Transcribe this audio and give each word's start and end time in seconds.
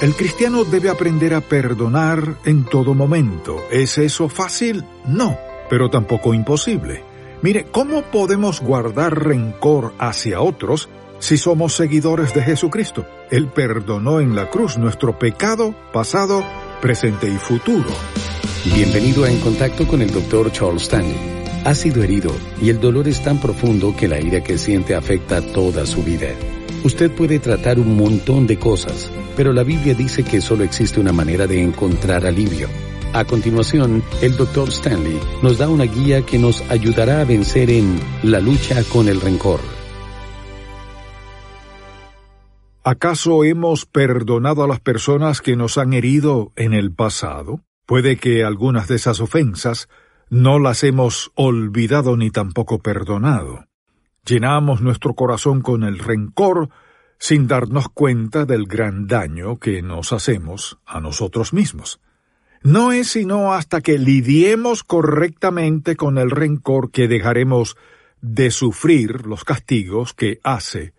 El 0.00 0.14
cristiano 0.16 0.64
debe 0.64 0.90
aprender 0.90 1.34
a 1.34 1.40
perdonar 1.40 2.36
en 2.44 2.64
todo 2.64 2.94
momento. 2.94 3.56
¿Es 3.70 3.96
eso 3.98 4.28
fácil? 4.28 4.84
No, 5.06 5.38
pero 5.70 5.88
tampoco 5.88 6.34
imposible. 6.34 7.02
Mire, 7.42 7.66
¿cómo 7.70 8.02
podemos 8.02 8.60
guardar 8.60 9.24
rencor 9.24 9.94
hacia 9.98 10.40
otros 10.40 10.88
si 11.20 11.36
somos 11.36 11.76
seguidores 11.76 12.34
de 12.34 12.42
Jesucristo? 12.42 13.06
Él 13.30 13.48
perdonó 13.48 14.20
en 14.20 14.34
la 14.34 14.50
cruz 14.50 14.78
nuestro 14.78 15.18
pecado 15.18 15.74
pasado, 15.92 16.44
presente 16.82 17.28
y 17.28 17.36
futuro. 17.36 17.88
Bienvenido 18.74 19.24
a 19.24 19.30
En 19.30 19.38
Contacto 19.40 19.86
con 19.86 20.02
el 20.02 20.10
Dr. 20.10 20.50
Charles 20.50 20.82
Stanley. 20.82 21.16
Ha 21.64 21.74
sido 21.74 22.02
herido 22.02 22.32
y 22.60 22.68
el 22.68 22.80
dolor 22.80 23.08
es 23.08 23.22
tan 23.22 23.40
profundo 23.40 23.94
que 23.96 24.08
la 24.08 24.20
ira 24.20 24.42
que 24.42 24.58
siente 24.58 24.94
afecta 24.94 25.40
toda 25.40 25.86
su 25.86 26.02
vida. 26.02 26.28
Usted 26.84 27.10
puede 27.10 27.38
tratar 27.38 27.78
un 27.78 27.96
montón 27.96 28.46
de 28.46 28.58
cosas, 28.58 29.10
pero 29.38 29.54
la 29.54 29.62
Biblia 29.62 29.94
dice 29.94 30.22
que 30.22 30.42
solo 30.42 30.64
existe 30.64 31.00
una 31.00 31.14
manera 31.14 31.46
de 31.46 31.62
encontrar 31.62 32.26
alivio. 32.26 32.68
A 33.14 33.24
continuación, 33.24 34.02
el 34.20 34.36
Dr. 34.36 34.68
Stanley 34.68 35.18
nos 35.42 35.56
da 35.56 35.70
una 35.70 35.84
guía 35.84 36.26
que 36.26 36.38
nos 36.38 36.60
ayudará 36.70 37.22
a 37.22 37.24
vencer 37.24 37.70
en 37.70 37.98
la 38.22 38.38
lucha 38.38 38.82
con 38.92 39.08
el 39.08 39.22
rencor. 39.22 39.60
¿Acaso 42.82 43.44
hemos 43.44 43.86
perdonado 43.86 44.62
a 44.62 44.68
las 44.68 44.80
personas 44.80 45.40
que 45.40 45.56
nos 45.56 45.78
han 45.78 45.94
herido 45.94 46.52
en 46.54 46.74
el 46.74 46.92
pasado? 46.92 47.62
Puede 47.86 48.18
que 48.18 48.44
algunas 48.44 48.88
de 48.88 48.96
esas 48.96 49.20
ofensas 49.20 49.88
no 50.28 50.58
las 50.58 50.84
hemos 50.84 51.32
olvidado 51.34 52.18
ni 52.18 52.30
tampoco 52.30 52.80
perdonado. 52.80 53.64
Llenamos 54.26 54.80
nuestro 54.80 55.14
corazón 55.14 55.60
con 55.60 55.82
el 55.82 55.98
rencor 55.98 56.70
sin 57.18 57.46
darnos 57.46 57.88
cuenta 57.88 58.44
del 58.44 58.66
gran 58.66 59.06
daño 59.06 59.58
que 59.58 59.82
nos 59.82 60.12
hacemos 60.12 60.78
a 60.86 61.00
nosotros 61.00 61.52
mismos. 61.52 62.00
No 62.62 62.92
es 62.92 63.08
sino 63.08 63.52
hasta 63.52 63.82
que 63.82 63.98
lidiemos 63.98 64.82
correctamente 64.84 65.96
con 65.96 66.16
el 66.16 66.30
rencor 66.30 66.90
que 66.90 67.08
dejaremos 67.08 67.76
de 68.22 68.50
sufrir 68.50 69.26
los 69.26 69.44
castigos 69.44 70.14
que 70.14 70.40
hace 70.42 70.94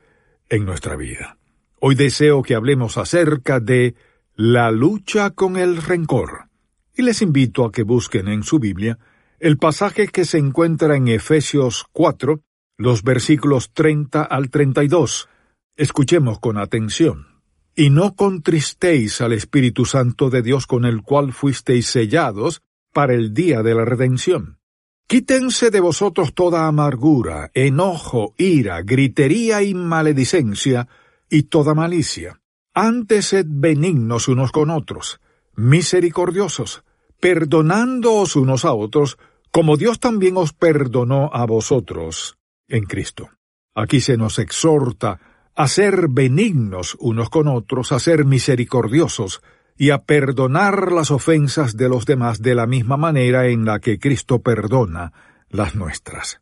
en 0.48 0.66
nuestra 0.66 0.96
vida. 0.96 1.38
Hoy 1.80 1.96
deseo 1.96 2.44
que 2.44 2.54
hablemos 2.54 2.98
acerca 2.98 3.60
de 3.60 3.96
la 4.36 4.70
lucha 4.70 5.32
con 5.32 5.58
el 5.58 5.82
rencor. 5.82 6.50
Y 6.96 7.02
les 7.02 7.22
invito 7.22 7.66
a 7.66 7.72
que 7.72 7.84
busquen 7.84 8.28
en 8.28 8.44
su 8.44 8.60
Biblia 8.60 9.00
el 9.40 9.58
pasaje 9.58 10.08
que 10.08 10.26
se 10.26 10.38
encuentra 10.38 10.96
en 10.96 11.08
Efesios 11.08 11.86
4, 11.92 12.42
los 12.78 13.04
versículos 13.04 13.72
30 13.74 14.24
al 14.24 14.50
32. 14.50 15.30
Escuchemos 15.78 16.40
con 16.40 16.58
atención. 16.58 17.28
Y 17.76 17.90
no 17.90 18.16
contristéis 18.16 19.22
al 19.22 19.34
Espíritu 19.34 19.86
Santo 19.86 20.30
de 20.30 20.42
Dios 20.42 20.66
con 20.68 20.86
el 20.86 21.02
cual 21.02 21.34
fuisteis 21.34 21.88
sellados 21.88 22.62
para 22.94 23.14
el 23.14 23.34
día 23.34 23.64
de 23.64 23.76
la 23.76 23.86
redención. 23.86 24.60
Quítense 25.08 25.72
de 25.72 25.82
vosotros 25.82 26.34
toda 26.34 26.68
amargura, 26.68 27.52
enojo, 27.54 28.34
ira, 28.38 28.82
gritería 28.82 29.62
y 29.62 29.74
maledicencia, 29.74 30.88
y 31.30 31.44
toda 31.44 31.74
malicia. 31.74 32.42
Antes 32.74 33.28
sed 33.28 33.46
benignos 33.48 34.28
unos 34.28 34.52
con 34.52 34.70
otros, 34.70 35.20
misericordiosos, 35.56 36.84
perdonándoos 37.20 38.36
unos 38.36 38.66
a 38.66 38.74
otros, 38.74 39.18
como 39.52 39.78
Dios 39.78 40.00
también 40.00 40.38
os 40.38 40.54
perdonó 40.54 41.30
a 41.34 41.46
vosotros 41.46 42.38
en 42.68 42.86
Cristo. 42.86 43.30
Aquí 43.74 44.02
se 44.02 44.18
nos 44.18 44.40
exhorta 44.40 45.20
a 45.56 45.68
ser 45.68 46.08
benignos 46.10 46.98
unos 47.00 47.30
con 47.30 47.48
otros, 47.48 47.92
a 47.92 48.00
ser 48.00 48.26
misericordiosos 48.26 49.42
y 49.78 49.90
a 49.90 50.04
perdonar 50.04 50.92
las 50.92 51.12
ofensas 51.12 51.76
de 51.76 51.90
los 51.90 52.06
demás 52.06 52.42
de 52.42 52.56
la 52.56 52.68
misma 52.68 52.98
manera 52.98 53.48
en 53.48 53.66
la 53.66 53.80
que 53.80 54.00
Cristo 54.00 54.42
perdona 54.42 55.12
las 55.50 55.76
nuestras. 55.76 56.42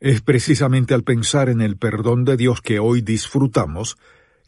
Es 0.00 0.20
precisamente 0.20 0.92
al 0.92 1.02
pensar 1.02 1.48
en 1.48 1.60
el 1.60 1.76
perdón 1.76 2.24
de 2.24 2.36
Dios 2.36 2.60
que 2.60 2.78
hoy 2.78 3.00
disfrutamos 3.00 3.96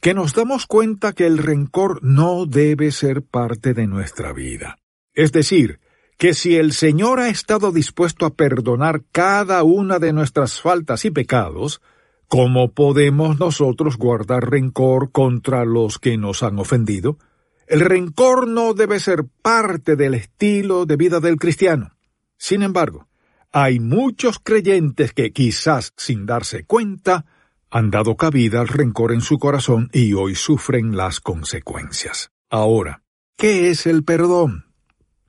que 0.01 0.13
nos 0.13 0.35
damos 0.35 0.67
cuenta 0.67 1.15
que 1.15 1.27
el 1.27 1.39
rencor 1.39 2.03
no 2.03 2.45
debe 2.47 2.93
ser 2.93 3.23
parte 3.23 3.73
de 3.73 3.87
nuestra 3.87 4.33
vida. 4.33 4.79
Es 5.15 5.33
decir, 5.33 5.81
que 6.17 6.35
si 6.35 6.57
el 6.57 6.73
Señor 6.73 7.21
ha 7.21 7.29
estado 7.29 7.73
dispuesto 7.73 8.27
a 8.27 8.35
perdonar 8.35 9.03
cada 9.13 9.63
una 9.63 9.99
de 9.99 10.13
nuestras 10.13 10.61
faltas 10.61 11.05
y 11.05 11.11
pecados, 11.11 11.83
¿cómo 12.27 12.73
podemos 12.73 13.39
nosotros 13.39 13.99
guardar 13.99 14.51
rencor 14.51 15.13
contra 15.13 15.65
los 15.65 15.99
que 15.99 16.17
nos 16.17 16.43
han 16.43 16.59
ofendido? 16.59 17.19
El 17.67 17.81
rencor 17.81 18.47
no 18.49 18.75
debe 18.75 19.01
ser 19.01 19.25
parte 19.43 19.97
del 19.97 20.15
estilo 20.15 20.87
de 20.87 20.97
vida 20.97 21.21
del 21.21 21.37
cristiano. 21.37 21.97
Sin 22.39 22.63
embargo, 22.63 23.09
hay 23.53 23.81
muchos 23.81 24.39
creyentes 24.39 25.13
que 25.13 25.33
quizás 25.33 25.93
sin 25.97 26.27
darse 26.27 26.65
cuenta 26.65 27.27
han 27.71 27.91
dado 27.91 28.17
cabida 28.17 28.61
al 28.61 28.69
rencor 28.69 29.13
en 29.13 29.21
su 29.21 29.39
corazón 29.39 29.91
y 29.93 30.13
hoy 30.13 30.35
sufren 30.35 30.97
las 30.97 31.21
consecuencias. 31.21 32.31
Ahora, 32.49 33.03
¿qué 33.37 33.71
es 33.71 33.87
el 33.87 34.05
perdón? 34.05 34.66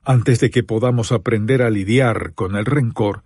Antes 0.08 0.40
de 0.40 0.48
que 0.48 0.62
podamos 0.62 1.12
aprender 1.12 1.60
a 1.60 1.68
lidiar 1.68 2.32
con 2.32 2.56
el 2.56 2.64
rencor, 2.64 3.24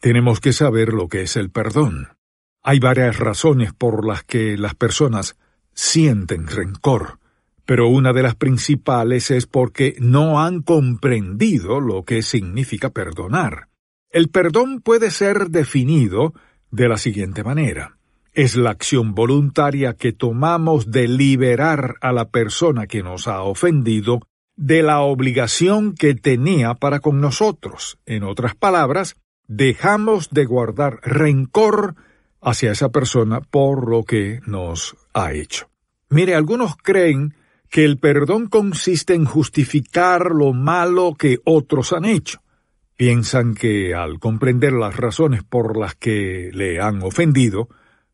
tenemos 0.00 0.40
que 0.40 0.54
saber 0.54 0.94
lo 0.94 1.06
que 1.06 1.20
es 1.20 1.36
el 1.36 1.50
perdón. 1.50 2.16
Hay 2.62 2.80
varias 2.80 3.18
razones 3.18 3.74
por 3.74 4.06
las 4.06 4.24
que 4.24 4.56
las 4.56 4.74
personas 4.74 5.36
sienten 5.74 6.46
rencor, 6.46 7.18
pero 7.66 7.88
una 7.88 8.14
de 8.14 8.22
las 8.22 8.36
principales 8.36 9.30
es 9.30 9.46
porque 9.46 9.96
no 9.98 10.40
han 10.40 10.62
comprendido 10.62 11.78
lo 11.78 12.04
que 12.04 12.22
significa 12.22 12.88
perdonar. 12.88 13.68
El 14.08 14.30
perdón 14.30 14.80
puede 14.80 15.10
ser 15.10 15.50
definido 15.50 16.32
de 16.70 16.88
la 16.88 16.96
siguiente 16.96 17.44
manera 17.44 17.98
es 18.32 18.56
la 18.56 18.70
acción 18.70 19.14
voluntaria 19.14 19.94
que 19.94 20.12
tomamos 20.12 20.90
de 20.90 21.06
liberar 21.06 21.94
a 22.00 22.12
la 22.12 22.30
persona 22.30 22.88
que 22.88 23.00
nos 23.00 23.28
ha 23.28 23.42
ofendido 23.42 24.22
de 24.56 24.82
la 24.82 25.00
obligación 25.00 25.94
que 25.94 26.14
tenía 26.14 26.74
para 26.74 27.00
con 27.00 27.20
nosotros. 27.20 27.98
En 28.06 28.22
otras 28.22 28.54
palabras, 28.54 29.16
dejamos 29.46 30.30
de 30.30 30.44
guardar 30.44 31.00
rencor 31.02 31.94
hacia 32.40 32.72
esa 32.72 32.90
persona 32.90 33.40
por 33.40 33.88
lo 33.88 34.04
que 34.04 34.40
nos 34.46 34.96
ha 35.12 35.32
hecho. 35.32 35.68
Mire, 36.10 36.34
algunos 36.34 36.76
creen 36.76 37.34
que 37.70 37.84
el 37.84 37.98
perdón 37.98 38.46
consiste 38.46 39.14
en 39.14 39.24
justificar 39.24 40.30
lo 40.30 40.52
malo 40.52 41.14
que 41.18 41.38
otros 41.44 41.92
han 41.92 42.04
hecho. 42.04 42.40
Piensan 42.96 43.54
que 43.54 43.94
al 43.94 44.20
comprender 44.20 44.72
las 44.72 44.96
razones 44.96 45.42
por 45.42 45.76
las 45.76 45.96
que 45.96 46.50
le 46.52 46.80
han 46.80 47.02
ofendido, 47.02 47.68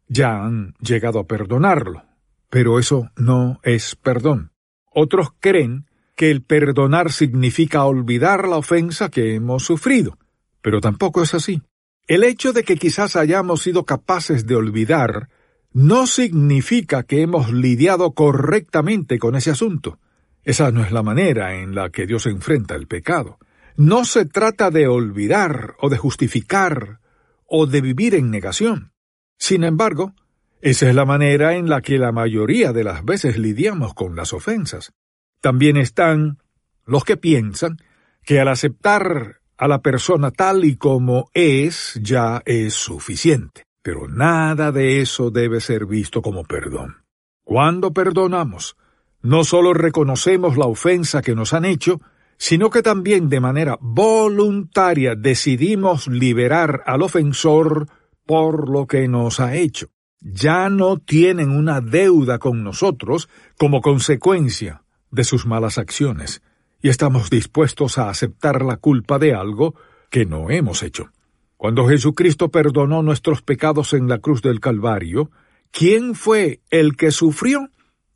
ya 0.09 0.43
han 0.43 0.75
llegado 0.81 1.19
a 1.19 1.27
perdonarlo, 1.27 2.05
pero 2.49 2.79
eso 2.79 3.11
no 3.17 3.61
es 3.63 3.97
perdón. 3.97 4.53
Otros 4.91 5.29
creen 5.39 5.90
que 6.21 6.31
el 6.31 6.43
perdonar 6.43 7.13
significa 7.13 7.87
olvidar 7.87 8.47
la 8.47 8.59
ofensa 8.59 9.09
que 9.09 9.35
hemos 9.35 9.65
sufrido, 9.65 10.19
pero 10.61 10.83
tampoco 10.83 11.23
es 11.23 11.33
así. 11.33 11.63
El 12.07 12.25
hecho 12.25 12.53
de 12.53 12.63
que 12.63 12.77
quizás 12.77 13.17
hayamos 13.17 13.63
sido 13.63 13.87
capaces 13.87 14.47
de 14.47 14.55
olvidar 14.55 15.31
no 15.73 16.07
significa 16.07 17.05
que 17.05 17.23
hemos 17.23 17.55
lidiado 17.55 18.13
correctamente 18.13 19.19
con 19.19 19.35
ese 19.35 19.51
asunto. 19.51 19.99
Esa 20.45 20.71
no 20.71 20.85
es 20.85 20.93
la 20.93 21.03
manera 21.03 21.55
en 21.55 21.75
la 21.75 21.89
que 21.89 22.07
Dios 22.07 22.27
enfrenta 22.27 22.75
el 22.75 22.87
pecado. 22.87 23.39
No 23.79 24.05
se 24.05 24.27
trata 24.27 24.71
de 24.71 24.89
olvidar 24.89 25.75
o 25.81 25.89
de 25.89 25.97
justificar 25.97 27.01
o 27.47 27.65
de 27.65 27.81
vivir 27.81 28.15
en 28.15 28.31
negación. 28.31 28.93
Sin 29.39 29.65
embargo, 29.65 30.13
esa 30.61 30.87
es 30.87 30.95
la 30.95 31.07
manera 31.07 31.55
en 31.55 31.71
la 31.71 31.81
que 31.81 31.97
la 31.97 32.13
mayoría 32.13 32.75
de 32.75 32.85
las 32.85 33.07
veces 33.07 33.39
lidiamos 33.39 33.95
con 33.95 34.17
las 34.17 34.35
ofensas. 34.35 34.93
También 35.41 35.77
están 35.77 36.39
los 36.85 37.05
que 37.05 37.17
piensan 37.17 37.79
que 38.25 38.41
al 38.41 38.49
aceptar 38.49 39.41
a 39.57 39.69
la 39.69 39.81
persona 39.83 40.31
tal 40.31 40.65
y 40.65 40.77
como 40.77 41.31
es 41.35 41.99
ya 42.03 42.43
es 42.45 42.75
suficiente. 42.75 43.65
Pero 43.83 44.09
nada 44.09 44.73
de 44.73 45.01
eso 45.01 45.31
debe 45.31 45.61
ser 45.61 45.87
visto 45.87 46.23
como 46.23 46.45
perdón. 46.45 46.97
Cuando 47.45 47.93
perdonamos, 47.93 48.77
no 49.23 49.45
solo 49.45 49.75
reconocemos 49.75 50.57
la 50.57 50.67
ofensa 50.67 51.23
que 51.23 51.35
nos 51.35 51.53
han 51.53 51.65
hecho, 51.65 52.01
sino 52.37 52.71
que 52.71 52.83
también 52.83 53.29
de 53.29 53.41
manera 53.41 53.79
voluntaria 53.81 55.15
decidimos 55.15 56.09
liberar 56.09 56.83
al 56.87 57.03
ofensor 57.03 57.87
por 58.25 58.71
lo 58.71 58.87
que 58.87 59.09
nos 59.09 59.41
ha 59.41 59.57
hecho. 59.57 59.89
Ya 60.21 60.71
no 60.71 60.99
tienen 60.99 61.51
una 61.51 61.81
deuda 61.81 62.39
con 62.39 62.63
nosotros 62.63 63.29
como 63.59 63.81
consecuencia 63.81 64.83
de 65.11 65.25
sus 65.25 65.47
malas 65.47 65.79
acciones, 65.79 66.43
y 66.83 66.89
estamos 66.89 67.31
dispuestos 67.31 67.99
a 67.99 68.09
aceptar 68.09 68.63
la 68.63 68.77
culpa 68.77 69.19
de 69.19 69.35
algo 69.35 69.75
que 70.11 70.27
no 70.27 70.51
hemos 70.51 70.83
hecho. 70.83 71.11
Cuando 71.57 71.87
Jesucristo 71.87 72.51
perdonó 72.51 73.03
nuestros 73.03 73.43
pecados 73.43 73.93
en 73.93 74.09
la 74.09 74.19
cruz 74.19 74.41
del 74.41 74.61
Calvario, 74.61 75.31
¿quién 75.71 76.15
fue 76.15 76.61
el 76.71 76.97
que 76.97 77.11
sufrió? 77.11 77.69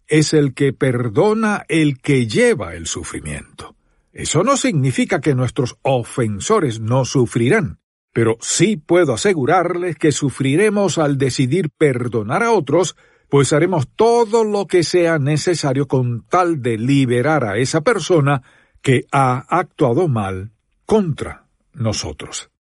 Es 0.07 0.33
el 0.33 0.55
que 0.55 0.73
perdona 0.73 1.65
el 1.69 1.99
que 1.99 2.27
lleva 2.27 2.75
el 2.75 2.87
sufrimiento. 2.87 3.77
Eso 4.13 4.45
no 4.45 4.57
significa 4.57 5.21
que 5.21 5.35
nuestros 5.35 5.77
ofensores 5.83 6.81
no 6.81 7.05
sufrirán, 7.05 7.81
pero 8.13 8.39
sí 8.41 8.77
puedo 8.77 9.13
asegurarles 9.13 9.97
que 9.97 10.13
sufriremos 10.13 10.99
al 10.99 11.19
decidir 11.19 11.69
perdonar 11.71 12.45
a 12.45 12.53
otros, 12.53 12.97
pues 13.35 13.53
haremos 13.53 13.89
todo 13.89 14.45
lo 14.45 14.69
que 14.69 14.85
sea 14.85 15.19
necesario 15.19 15.89
con 15.89 16.25
tal 16.25 16.63
de 16.63 16.79
liberar 16.79 17.45
a 17.45 17.57
esa 17.57 17.81
persona 17.81 18.43
que 18.81 19.07
ha 19.11 19.45
actuado 19.49 20.07
mal 20.07 20.53
contra 20.87 21.45
nosotros. 21.73 22.51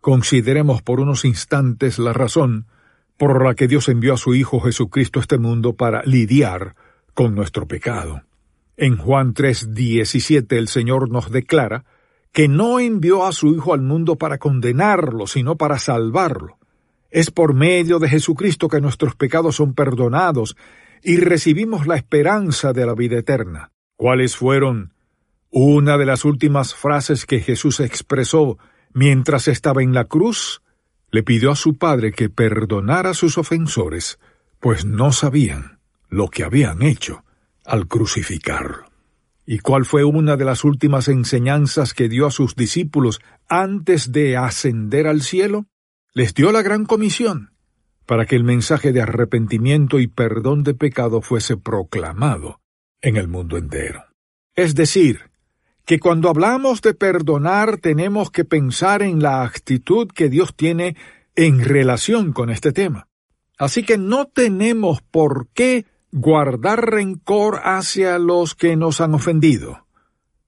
Consideremos 0.00 0.82
por 0.82 0.98
unos 0.98 1.24
instantes 1.24 2.00
la 2.00 2.12
razón 2.12 2.66
por 3.16 3.44
la 3.44 3.54
que 3.54 3.68
Dios 3.68 3.88
envió 3.88 4.14
a 4.14 4.16
su 4.16 4.34
Hijo 4.34 4.58
Jesucristo 4.58 5.20
a 5.20 5.22
este 5.22 5.38
mundo 5.38 5.74
para 5.74 6.02
lidiar 6.02 6.74
con 7.14 7.36
nuestro 7.36 7.68
pecado. 7.68 8.22
En 8.76 8.96
Juan 8.96 9.32
3:17 9.32 10.58
el 10.58 10.66
Señor 10.66 11.08
nos 11.08 11.30
declara 11.30 11.84
que 12.32 12.48
no 12.48 12.80
envió 12.80 13.26
a 13.26 13.30
su 13.30 13.54
Hijo 13.54 13.74
al 13.74 13.82
mundo 13.82 14.16
para 14.16 14.38
condenarlo, 14.38 15.28
sino 15.28 15.54
para 15.54 15.78
salvarlo. 15.78 16.55
Es 17.16 17.30
por 17.30 17.54
medio 17.54 17.98
de 17.98 18.10
Jesucristo 18.10 18.68
que 18.68 18.82
nuestros 18.82 19.16
pecados 19.16 19.56
son 19.56 19.72
perdonados 19.72 20.54
y 21.02 21.16
recibimos 21.16 21.86
la 21.86 21.96
esperanza 21.96 22.74
de 22.74 22.84
la 22.84 22.92
vida 22.92 23.16
eterna. 23.16 23.72
¿Cuáles 23.96 24.36
fueron 24.36 24.92
una 25.48 25.96
de 25.96 26.04
las 26.04 26.26
últimas 26.26 26.74
frases 26.74 27.24
que 27.24 27.40
Jesús 27.40 27.80
expresó 27.80 28.58
mientras 28.92 29.48
estaba 29.48 29.82
en 29.82 29.94
la 29.94 30.04
cruz? 30.04 30.60
Le 31.10 31.22
pidió 31.22 31.52
a 31.52 31.56
su 31.56 31.78
Padre 31.78 32.12
que 32.12 32.28
perdonara 32.28 33.08
a 33.08 33.14
sus 33.14 33.38
ofensores, 33.38 34.18
pues 34.60 34.84
no 34.84 35.10
sabían 35.10 35.78
lo 36.10 36.28
que 36.28 36.44
habían 36.44 36.82
hecho 36.82 37.24
al 37.64 37.88
crucificarlo. 37.88 38.90
¿Y 39.46 39.60
cuál 39.60 39.86
fue 39.86 40.04
una 40.04 40.36
de 40.36 40.44
las 40.44 40.64
últimas 40.64 41.08
enseñanzas 41.08 41.94
que 41.94 42.10
dio 42.10 42.26
a 42.26 42.30
sus 42.30 42.56
discípulos 42.56 43.22
antes 43.48 44.12
de 44.12 44.36
ascender 44.36 45.06
al 45.06 45.22
cielo? 45.22 45.64
Les 46.16 46.32
dio 46.32 46.50
la 46.50 46.62
gran 46.62 46.86
comisión 46.86 47.50
para 48.06 48.24
que 48.24 48.36
el 48.36 48.42
mensaje 48.42 48.90
de 48.90 49.02
arrepentimiento 49.02 50.00
y 50.00 50.06
perdón 50.06 50.62
de 50.62 50.72
pecado 50.72 51.20
fuese 51.20 51.58
proclamado 51.58 52.62
en 53.02 53.18
el 53.18 53.28
mundo 53.28 53.58
entero. 53.58 54.02
Es 54.54 54.74
decir, 54.74 55.30
que 55.84 56.00
cuando 56.00 56.30
hablamos 56.30 56.80
de 56.80 56.94
perdonar 56.94 57.76
tenemos 57.76 58.30
que 58.30 58.46
pensar 58.46 59.02
en 59.02 59.22
la 59.22 59.42
actitud 59.42 60.08
que 60.08 60.30
Dios 60.30 60.56
tiene 60.56 60.96
en 61.34 61.62
relación 61.62 62.32
con 62.32 62.48
este 62.48 62.72
tema. 62.72 63.08
Así 63.58 63.82
que 63.82 63.98
no 63.98 64.24
tenemos 64.24 65.02
por 65.02 65.48
qué 65.48 65.84
guardar 66.12 66.92
rencor 66.92 67.60
hacia 67.62 68.18
los 68.18 68.54
que 68.54 68.74
nos 68.74 69.02
han 69.02 69.12
ofendido, 69.12 69.84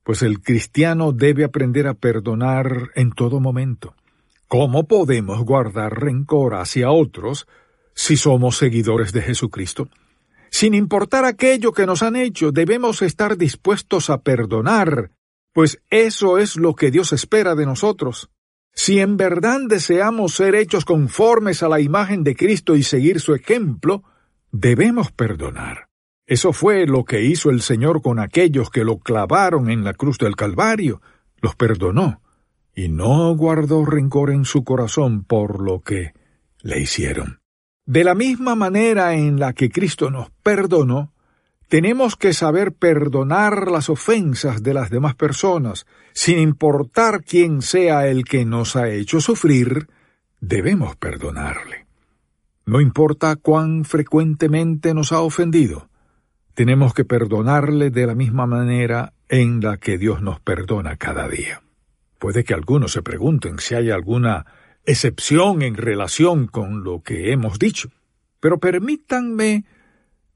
pues 0.03 0.23
el 0.23 0.41
cristiano 0.41 1.13
debe 1.13 1.45
aprender 1.45 1.89
a 1.89 1.93
perdonar 1.93 2.89
en 2.95 3.13
todo 3.13 3.39
momento. 3.39 3.95
¿Cómo 4.49 4.89
podemos 4.89 5.45
guardar 5.45 6.01
rencor 6.01 6.55
hacia 6.55 6.91
otros 6.91 7.47
si 7.95 8.17
somos 8.17 8.57
seguidores 8.57 9.13
de 9.13 9.21
Jesucristo? 9.21 9.91
Sin 10.51 10.73
importar 10.73 11.27
aquello 11.27 11.73
que 11.73 11.85
nos 11.85 12.03
han 12.03 12.17
hecho, 12.17 12.51
debemos 12.51 13.03
estar 13.03 13.37
dispuestos 13.37 14.09
a 14.09 14.23
perdonar, 14.23 15.11
pues 15.53 15.83
eso 15.91 16.39
es 16.39 16.57
lo 16.57 16.75
que 16.75 16.91
Dios 16.91 17.13
espera 17.13 17.55
de 17.55 17.67
nosotros. 17.67 18.31
Si 18.73 19.01
en 19.01 19.19
verdad 19.19 19.61
deseamos 19.69 20.33
ser 20.33 20.55
hechos 20.55 20.87
conformes 20.87 21.63
a 21.63 21.69
la 21.69 21.81
imagen 21.81 22.25
de 22.25 22.35
Cristo 22.35 22.75
y 22.75 22.83
seguir 22.83 23.21
su 23.21 23.35
ejemplo, 23.35 24.03
debemos 24.51 25.13
perdonar. 25.13 25.89
Eso 26.25 26.55
fue 26.55 26.87
lo 26.87 27.05
que 27.05 27.23
hizo 27.23 27.51
el 27.51 27.61
Señor 27.61 28.01
con 28.01 28.19
aquellos 28.19 28.71
que 28.71 28.85
lo 28.85 28.99
clavaron 28.99 29.69
en 29.69 29.85
la 29.85 29.93
cruz 29.93 30.17
del 30.17 30.37
Calvario. 30.37 31.03
Los 31.43 31.55
perdonó 31.55 32.23
y 32.79 32.89
no 32.89 33.35
guardó 33.35 33.85
rencor 33.85 34.31
en 34.31 34.45
su 34.45 34.63
corazón 34.63 35.25
por 35.25 35.61
lo 35.61 35.81
que 35.81 36.13
le 36.63 36.79
hicieron. 36.81 37.41
De 37.85 38.05
la 38.05 38.15
misma 38.15 38.55
manera 38.55 39.15
en 39.15 39.41
la 39.41 39.53
que 39.53 39.69
Cristo 39.69 40.13
nos 40.13 40.31
perdonó, 40.45 41.13
tenemos 41.67 42.15
que 42.15 42.33
saber 42.33 42.73
perdonar 42.73 43.69
las 43.69 43.91
ofensas 43.91 44.63
de 44.63 44.75
las 44.75 44.91
demás 44.91 45.17
personas, 45.17 45.87
sin 46.13 46.39
importar 46.39 47.25
quién 47.25 47.63
sea 47.63 48.07
el 48.07 48.23
que 48.25 48.45
nos 48.45 48.77
ha 48.77 48.89
hecho 48.89 49.21
sufrir, 49.21 49.89
debemos 50.41 50.95
perdonarle. 50.95 51.87
No 52.65 52.81
importa 52.81 53.35
cuán 53.35 53.87
frecuentemente 53.87 54.95
nos 54.95 55.11
ha 55.11 55.21
ofendido, 55.21 55.89
tenemos 56.55 56.95
que 56.95 57.05
perdonarle 57.05 57.91
de 57.91 58.07
la 58.07 58.15
misma 58.15 58.47
manera 58.47 59.15
en 59.29 59.61
la 59.63 59.79
que 59.79 59.99
Dios 59.99 60.23
nos 60.23 60.39
perdona 60.39 60.97
cada 60.97 61.27
día. 61.27 61.61
Puede 62.19 62.45
que 62.45 62.55
algunos 62.55 62.93
se 62.93 63.03
pregunten 63.03 63.59
si 63.59 63.75
hay 63.75 63.91
alguna 63.91 64.47
excepción 64.85 65.63
en 65.63 65.77
relación 65.77 66.47
con 66.47 66.83
lo 66.83 67.03
que 67.03 67.33
hemos 67.33 67.59
dicho, 67.59 67.91
pero 68.41 68.59
permítanme 68.59 69.65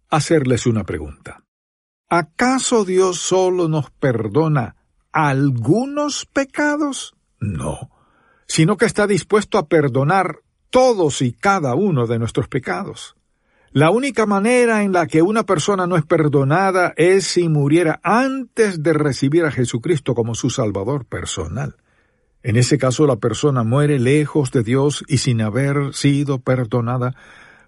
hacerles 0.09 0.67
una 0.67 0.85
pregunta. 0.85 1.45
¿Acaso 2.09 2.85
Dios 2.85 3.19
solo 3.19 3.69
nos 3.69 3.91
perdona 3.91 4.77
algunos 5.11 6.27
pecados? 6.27 7.15
No, 7.41 7.91
sino 8.47 8.77
que 8.77 8.85
está 8.85 9.07
dispuesto 9.07 9.59
a 9.59 9.67
perdonar 9.67 10.41
todos 10.69 11.23
y 11.23 11.33
cada 11.33 11.75
uno 11.75 12.07
de 12.07 12.19
nuestros 12.19 12.49
pecados. 12.49 13.17
La 13.75 13.91
única 13.91 14.27
manera 14.27 14.83
en 14.83 14.93
la 14.93 15.07
que 15.07 15.23
una 15.23 15.47
persona 15.47 15.87
no 15.87 15.97
es 15.97 16.05
perdonada 16.05 16.93
es 16.99 17.27
si 17.27 17.49
muriera 17.49 18.01
antes 18.03 18.83
de 18.83 18.93
recibir 18.93 19.47
a 19.47 19.51
Jesucristo 19.51 20.15
como 20.15 20.35
su 20.35 20.51
Salvador 20.51 21.07
personal. 21.07 21.77
En 22.43 22.57
ese 22.57 22.77
caso 22.77 23.07
la 23.07 23.17
persona 23.17 23.63
muere 23.63 23.99
lejos 23.99 24.51
de 24.51 24.63
Dios 24.63 25.03
y 25.09 25.19
sin 25.19 25.41
haber 25.41 25.95
sido 25.95 26.39
perdonada 26.39 27.15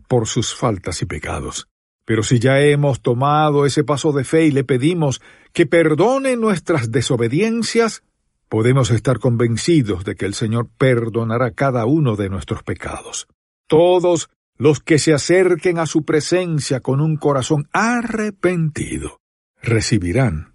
por 0.06 0.26
sus 0.26 0.54
faltas 0.54 1.00
y 1.00 1.06
pecados. 1.06 1.68
Pero 2.04 2.23
si 2.23 2.38
ya 2.38 2.61
hemos 2.61 3.00
tomado 3.00 3.64
ese 3.64 3.82
paso 3.82 4.12
de 4.12 4.25
fe 4.25 4.44
y 4.44 4.50
le 4.50 4.62
pedimos 4.62 5.23
que 5.54 5.64
perdone 5.64 6.37
nuestras 6.37 6.90
desobediencias, 6.90 8.02
podemos 8.50 8.90
estar 8.90 9.20
convencidos 9.20 10.04
de 10.04 10.16
que 10.16 10.26
el 10.26 10.34
Señor 10.34 10.68
perdonará 10.76 11.52
cada 11.52 11.87
uno 11.87 12.14
de 12.14 12.28
nuestros 12.28 12.62
pecados. 12.62 13.26
Todos 13.66 14.28
los 14.56 14.80
que 14.80 14.99
se 14.99 15.12
acerquen 15.12 15.78
a 15.78 15.87
su 15.87 16.04
presencia 16.04 16.80
con 16.80 17.00
un 17.00 17.16
corazón 17.16 17.68
arrepentido 17.73 19.20
recibirán 19.62 20.54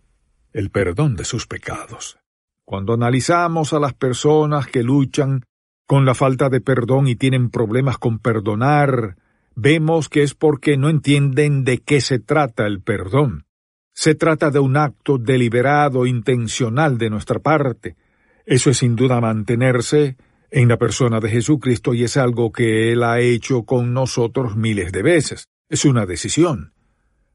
el 0.53 0.69
perdón 0.69 1.15
de 1.15 1.25
sus 1.25 1.47
pecados. 1.47 2.17
Cuando 2.63 2.93
analizamos 2.93 3.73
a 3.73 3.79
las 3.79 3.93
personas 3.93 4.67
que 4.67 4.83
luchan 4.83 5.43
con 5.85 6.05
la 6.05 6.13
falta 6.13 6.49
de 6.49 6.61
perdón 6.61 7.07
y 7.07 7.15
tienen 7.15 7.49
problemas 7.49 7.97
con 7.97 8.19
perdonar, 8.19 9.17
vemos 9.55 10.07
que 10.07 10.23
es 10.23 10.35
porque 10.35 10.77
no 10.77 10.89
entienden 10.89 11.63
de 11.63 11.79
qué 11.79 11.99
se 11.99 12.19
trata 12.19 12.67
el 12.67 12.81
perdón. 12.81 13.45
Se 13.93 14.15
trata 14.15 14.51
de 14.51 14.59
un 14.59 14.77
acto 14.77 15.17
deliberado, 15.17 16.05
intencional 16.05 16.97
de 16.97 17.09
nuestra 17.09 17.39
parte. 17.39 17.97
Eso 18.45 18.69
es 18.69 18.77
sin 18.77 18.95
duda 18.95 19.19
mantenerse 19.19 20.15
en 20.51 20.67
la 20.67 20.77
persona 20.77 21.19
de 21.19 21.29
Jesucristo 21.29 21.93
y 21.93 22.03
es 22.03 22.17
algo 22.17 22.51
que 22.51 22.91
Él 22.91 23.03
ha 23.03 23.19
hecho 23.19 23.63
con 23.63 23.93
nosotros 23.93 24.55
miles 24.55 24.91
de 24.91 25.03
veces. 25.03 25.47
Es 25.69 25.85
una 25.85 26.05
decisión. 26.05 26.73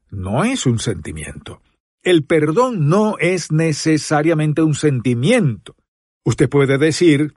No 0.09 0.43
es 0.43 0.65
un 0.65 0.79
sentimiento. 0.79 1.61
El 2.01 2.23
perdón 2.23 2.87
no 2.87 3.17
es 3.19 3.51
necesariamente 3.51 4.61
un 4.61 4.75
sentimiento. 4.75 5.75
Usted 6.23 6.49
puede 6.49 6.77
decir, 6.77 7.33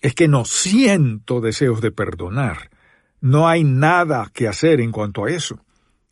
es 0.00 0.14
que 0.14 0.28
no 0.28 0.44
siento 0.44 1.40
deseos 1.40 1.80
de 1.80 1.90
perdonar. 1.90 2.70
No 3.20 3.48
hay 3.48 3.64
nada 3.64 4.30
que 4.32 4.48
hacer 4.48 4.80
en 4.80 4.92
cuanto 4.92 5.24
a 5.24 5.30
eso. 5.30 5.64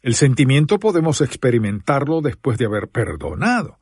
El 0.03 0.15
sentimiento 0.15 0.79
podemos 0.79 1.21
experimentarlo 1.21 2.21
después 2.21 2.59
de 2.59 2.67
haber 2.67 2.89
perdonado, 2.89 3.79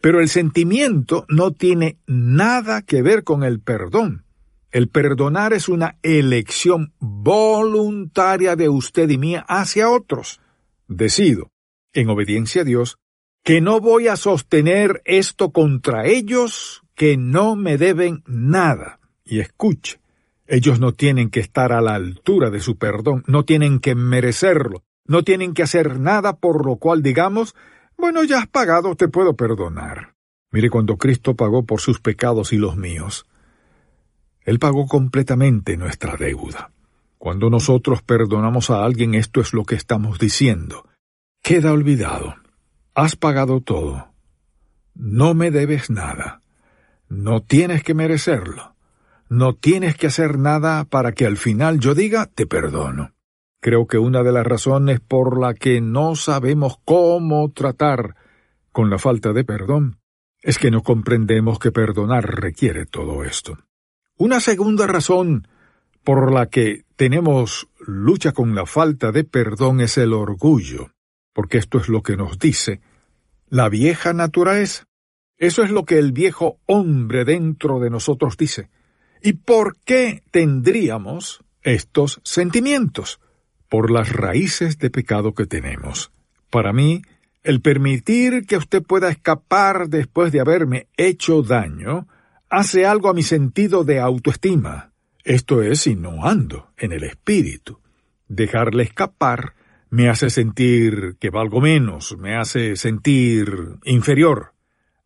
pero 0.00 0.20
el 0.20 0.28
sentimiento 0.28 1.26
no 1.28 1.52
tiene 1.52 1.98
nada 2.06 2.82
que 2.82 3.02
ver 3.02 3.24
con 3.24 3.42
el 3.42 3.60
perdón. 3.60 4.25
El 4.76 4.88
perdonar 4.88 5.54
es 5.54 5.70
una 5.70 5.96
elección 6.02 6.92
voluntaria 6.98 8.56
de 8.56 8.68
usted 8.68 9.08
y 9.08 9.16
mía 9.16 9.42
hacia 9.48 9.88
otros. 9.88 10.42
Decido, 10.86 11.50
en 11.94 12.10
obediencia 12.10 12.60
a 12.60 12.64
Dios, 12.66 12.98
que 13.42 13.62
no 13.62 13.80
voy 13.80 14.08
a 14.08 14.16
sostener 14.16 15.00
esto 15.06 15.50
contra 15.50 16.04
ellos, 16.04 16.82
que 16.94 17.16
no 17.16 17.56
me 17.56 17.78
deben 17.78 18.22
nada. 18.26 19.00
Y 19.24 19.40
escuche, 19.40 19.98
ellos 20.46 20.78
no 20.78 20.92
tienen 20.92 21.30
que 21.30 21.40
estar 21.40 21.72
a 21.72 21.80
la 21.80 21.94
altura 21.94 22.50
de 22.50 22.60
su 22.60 22.76
perdón, 22.76 23.24
no 23.26 23.46
tienen 23.46 23.80
que 23.80 23.94
merecerlo, 23.94 24.84
no 25.06 25.22
tienen 25.22 25.54
que 25.54 25.62
hacer 25.62 25.98
nada 26.00 26.36
por 26.36 26.66
lo 26.66 26.76
cual 26.76 27.02
digamos, 27.02 27.54
bueno, 27.96 28.24
ya 28.24 28.40
has 28.40 28.46
pagado, 28.46 28.94
te 28.94 29.08
puedo 29.08 29.36
perdonar. 29.36 30.16
Mire, 30.52 30.68
cuando 30.68 30.98
Cristo 30.98 31.34
pagó 31.34 31.64
por 31.64 31.80
sus 31.80 31.98
pecados 31.98 32.52
y 32.52 32.58
los 32.58 32.76
míos, 32.76 33.24
Él 34.46 34.60
pagó 34.60 34.86
completamente 34.86 35.76
nuestra 35.76 36.16
deuda. 36.16 36.70
Cuando 37.18 37.50
nosotros 37.50 38.02
perdonamos 38.02 38.70
a 38.70 38.84
alguien, 38.84 39.16
esto 39.16 39.40
es 39.40 39.52
lo 39.52 39.64
que 39.64 39.74
estamos 39.74 40.20
diciendo. 40.20 40.86
Queda 41.42 41.72
olvidado. 41.72 42.36
Has 42.94 43.16
pagado 43.16 43.60
todo. 43.60 44.12
No 44.94 45.34
me 45.34 45.50
debes 45.50 45.90
nada. 45.90 46.40
No 47.08 47.42
tienes 47.42 47.82
que 47.82 47.94
merecerlo. 47.94 48.76
No 49.28 49.54
tienes 49.54 49.96
que 49.96 50.06
hacer 50.06 50.38
nada 50.38 50.84
para 50.84 51.10
que 51.10 51.26
al 51.26 51.36
final 51.38 51.80
yo 51.80 51.96
diga 51.96 52.26
te 52.26 52.46
perdono. 52.46 53.12
Creo 53.60 53.88
que 53.88 53.98
una 53.98 54.22
de 54.22 54.30
las 54.30 54.46
razones 54.46 55.00
por 55.00 55.40
la 55.40 55.54
que 55.54 55.80
no 55.80 56.14
sabemos 56.14 56.78
cómo 56.84 57.50
tratar 57.50 58.14
con 58.70 58.90
la 58.90 58.98
falta 58.98 59.32
de 59.32 59.42
perdón 59.42 59.98
es 60.40 60.58
que 60.58 60.70
no 60.70 60.82
comprendemos 60.82 61.58
que 61.58 61.72
perdonar 61.72 62.40
requiere 62.40 62.86
todo 62.86 63.24
esto. 63.24 63.58
Una 64.18 64.40
segunda 64.40 64.86
razón 64.86 65.46
por 66.02 66.32
la 66.32 66.46
que 66.46 66.84
tenemos 66.96 67.68
lucha 67.86 68.32
con 68.32 68.54
la 68.54 68.64
falta 68.64 69.12
de 69.12 69.24
perdón 69.24 69.80
es 69.80 69.98
el 69.98 70.12
orgullo, 70.14 70.90
porque 71.32 71.58
esto 71.58 71.78
es 71.78 71.88
lo 71.88 72.02
que 72.02 72.16
nos 72.16 72.38
dice 72.38 72.80
la 73.48 73.68
vieja 73.68 74.12
naturaleza. 74.12 74.84
Eso 75.38 75.62
es 75.62 75.70
lo 75.70 75.84
que 75.84 75.98
el 75.98 76.12
viejo 76.12 76.58
hombre 76.66 77.24
dentro 77.24 77.78
de 77.78 77.90
nosotros 77.90 78.36
dice. 78.36 78.70
¿Y 79.22 79.34
por 79.34 79.76
qué 79.84 80.22
tendríamos 80.30 81.44
estos 81.62 82.20
sentimientos? 82.24 83.20
Por 83.68 83.90
las 83.90 84.12
raíces 84.12 84.78
de 84.78 84.90
pecado 84.90 85.34
que 85.34 85.46
tenemos. 85.46 86.10
Para 86.50 86.72
mí, 86.72 87.02
el 87.42 87.60
permitir 87.60 88.46
que 88.46 88.56
usted 88.56 88.82
pueda 88.82 89.10
escapar 89.10 89.88
después 89.88 90.32
de 90.32 90.40
haberme 90.40 90.88
hecho 90.96 91.42
daño 91.42 92.06
hace 92.48 92.86
algo 92.86 93.08
a 93.08 93.14
mi 93.14 93.22
sentido 93.22 93.84
de 93.84 94.00
autoestima. 94.00 94.92
Esto 95.24 95.62
es 95.62 95.80
si 95.80 95.96
no 95.96 96.24
ando 96.24 96.72
en 96.76 96.92
el 96.92 97.04
espíritu. 97.04 97.80
Dejarle 98.28 98.84
escapar 98.84 99.54
me 99.90 100.08
hace 100.08 100.30
sentir 100.30 101.16
que 101.18 101.30
valgo 101.30 101.60
menos, 101.60 102.16
me 102.18 102.36
hace 102.36 102.76
sentir 102.76 103.78
inferior. 103.84 104.54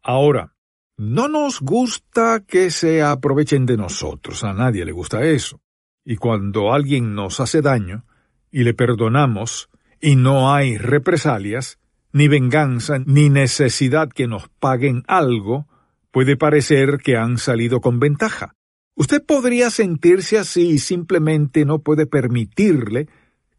Ahora, 0.02 0.54
no 0.96 1.28
nos 1.28 1.60
gusta 1.60 2.44
que 2.46 2.70
se 2.70 3.02
aprovechen 3.02 3.66
de 3.66 3.76
nosotros, 3.76 4.44
a 4.44 4.52
nadie 4.52 4.84
le 4.84 4.92
gusta 4.92 5.22
eso. 5.22 5.60
Y 6.04 6.16
cuando 6.16 6.72
alguien 6.72 7.14
nos 7.14 7.40
hace 7.40 7.62
daño, 7.62 8.04
y 8.50 8.64
le 8.64 8.74
perdonamos, 8.74 9.70
y 10.00 10.16
no 10.16 10.52
hay 10.52 10.76
represalias, 10.76 11.78
ni 12.12 12.28
venganza, 12.28 12.98
ni 12.98 13.30
necesidad 13.30 14.10
que 14.10 14.26
nos 14.26 14.48
paguen 14.48 15.04
algo, 15.06 15.68
puede 16.10 16.36
parecer 16.36 16.98
que 16.98 17.16
han 17.16 17.38
salido 17.38 17.80
con 17.80 18.00
ventaja. 18.00 18.54
Usted 18.94 19.24
podría 19.24 19.70
sentirse 19.70 20.38
así 20.38 20.70
y 20.70 20.78
simplemente 20.78 21.64
no 21.64 21.80
puede 21.80 22.06
permitirle 22.06 23.08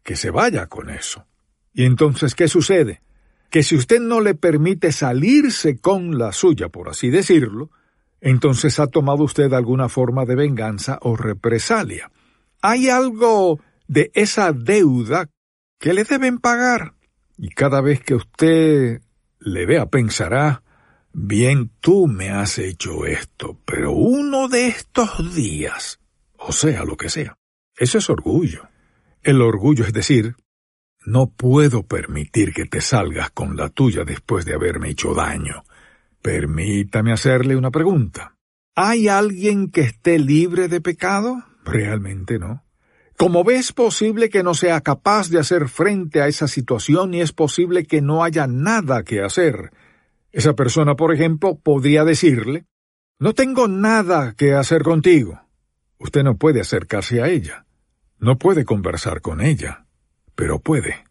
que 0.02 0.16
se 0.16 0.30
vaya 0.30 0.66
con 0.66 0.90
eso. 0.90 1.26
¿Y 1.72 1.84
entonces 1.84 2.34
qué 2.34 2.48
sucede? 2.48 3.00
que 3.52 3.62
si 3.62 3.76
usted 3.76 4.00
no 4.00 4.22
le 4.22 4.34
permite 4.34 4.92
salirse 4.92 5.76
con 5.76 6.18
la 6.18 6.32
suya, 6.32 6.70
por 6.70 6.88
así 6.88 7.10
decirlo, 7.10 7.70
entonces 8.22 8.80
ha 8.80 8.86
tomado 8.86 9.24
usted 9.24 9.52
alguna 9.52 9.90
forma 9.90 10.24
de 10.24 10.34
venganza 10.34 10.98
o 11.02 11.16
represalia. 11.16 12.10
Hay 12.62 12.88
algo 12.88 13.60
de 13.86 14.10
esa 14.14 14.52
deuda 14.52 15.28
que 15.78 15.92
le 15.92 16.04
deben 16.04 16.38
pagar. 16.38 16.94
Y 17.36 17.50
cada 17.50 17.82
vez 17.82 18.00
que 18.02 18.14
usted 18.14 19.02
le 19.38 19.66
vea 19.66 19.84
pensará, 19.84 20.61
bien 21.12 21.70
tú 21.80 22.06
me 22.06 22.30
has 22.30 22.58
hecho 22.58 23.06
esto, 23.06 23.58
pero 23.64 23.92
uno 23.92 24.48
de 24.48 24.68
estos 24.68 25.34
días, 25.34 26.00
o 26.36 26.52
sea, 26.52 26.84
lo 26.84 26.96
que 26.96 27.08
sea. 27.08 27.36
Eso 27.76 27.98
es 27.98 28.10
orgullo. 28.10 28.68
El 29.22 29.40
orgullo 29.40 29.84
es 29.84 29.92
decir, 29.92 30.36
no 31.04 31.26
puedo 31.26 31.82
permitir 31.82 32.52
que 32.52 32.64
te 32.64 32.80
salgas 32.80 33.30
con 33.30 33.56
la 33.56 33.68
tuya 33.68 34.04
después 34.04 34.44
de 34.44 34.54
haberme 34.54 34.90
hecho 34.90 35.14
daño. 35.14 35.64
Permítame 36.20 37.12
hacerle 37.12 37.56
una 37.56 37.70
pregunta. 37.70 38.36
¿Hay 38.74 39.08
alguien 39.08 39.70
que 39.70 39.82
esté 39.82 40.18
libre 40.18 40.68
de 40.68 40.80
pecado? 40.80 41.44
Realmente 41.64 42.38
no. 42.38 42.64
Como 43.18 43.44
ves 43.44 43.72
posible 43.72 44.30
que 44.30 44.42
no 44.42 44.54
sea 44.54 44.80
capaz 44.80 45.28
de 45.28 45.38
hacer 45.38 45.68
frente 45.68 46.22
a 46.22 46.28
esa 46.28 46.48
situación 46.48 47.14
y 47.14 47.20
es 47.20 47.32
posible 47.32 47.84
que 47.84 48.00
no 48.00 48.24
haya 48.24 48.46
nada 48.46 49.02
que 49.02 49.22
hacer. 49.22 49.70
Esa 50.32 50.54
persona, 50.54 50.96
por 50.96 51.14
ejemplo, 51.14 51.58
podría 51.62 52.04
decirle, 52.04 52.66
no 53.18 53.34
tengo 53.34 53.68
nada 53.68 54.34
que 54.34 54.54
hacer 54.54 54.82
contigo. 54.82 55.40
Usted 55.98 56.24
no 56.24 56.36
puede 56.36 56.60
acercarse 56.60 57.22
a 57.22 57.28
ella. 57.28 57.66
No 58.18 58.38
puede 58.38 58.64
conversar 58.64 59.20
con 59.20 59.40
ella 59.40 59.86
pero 60.34 60.58
puede 60.58 61.04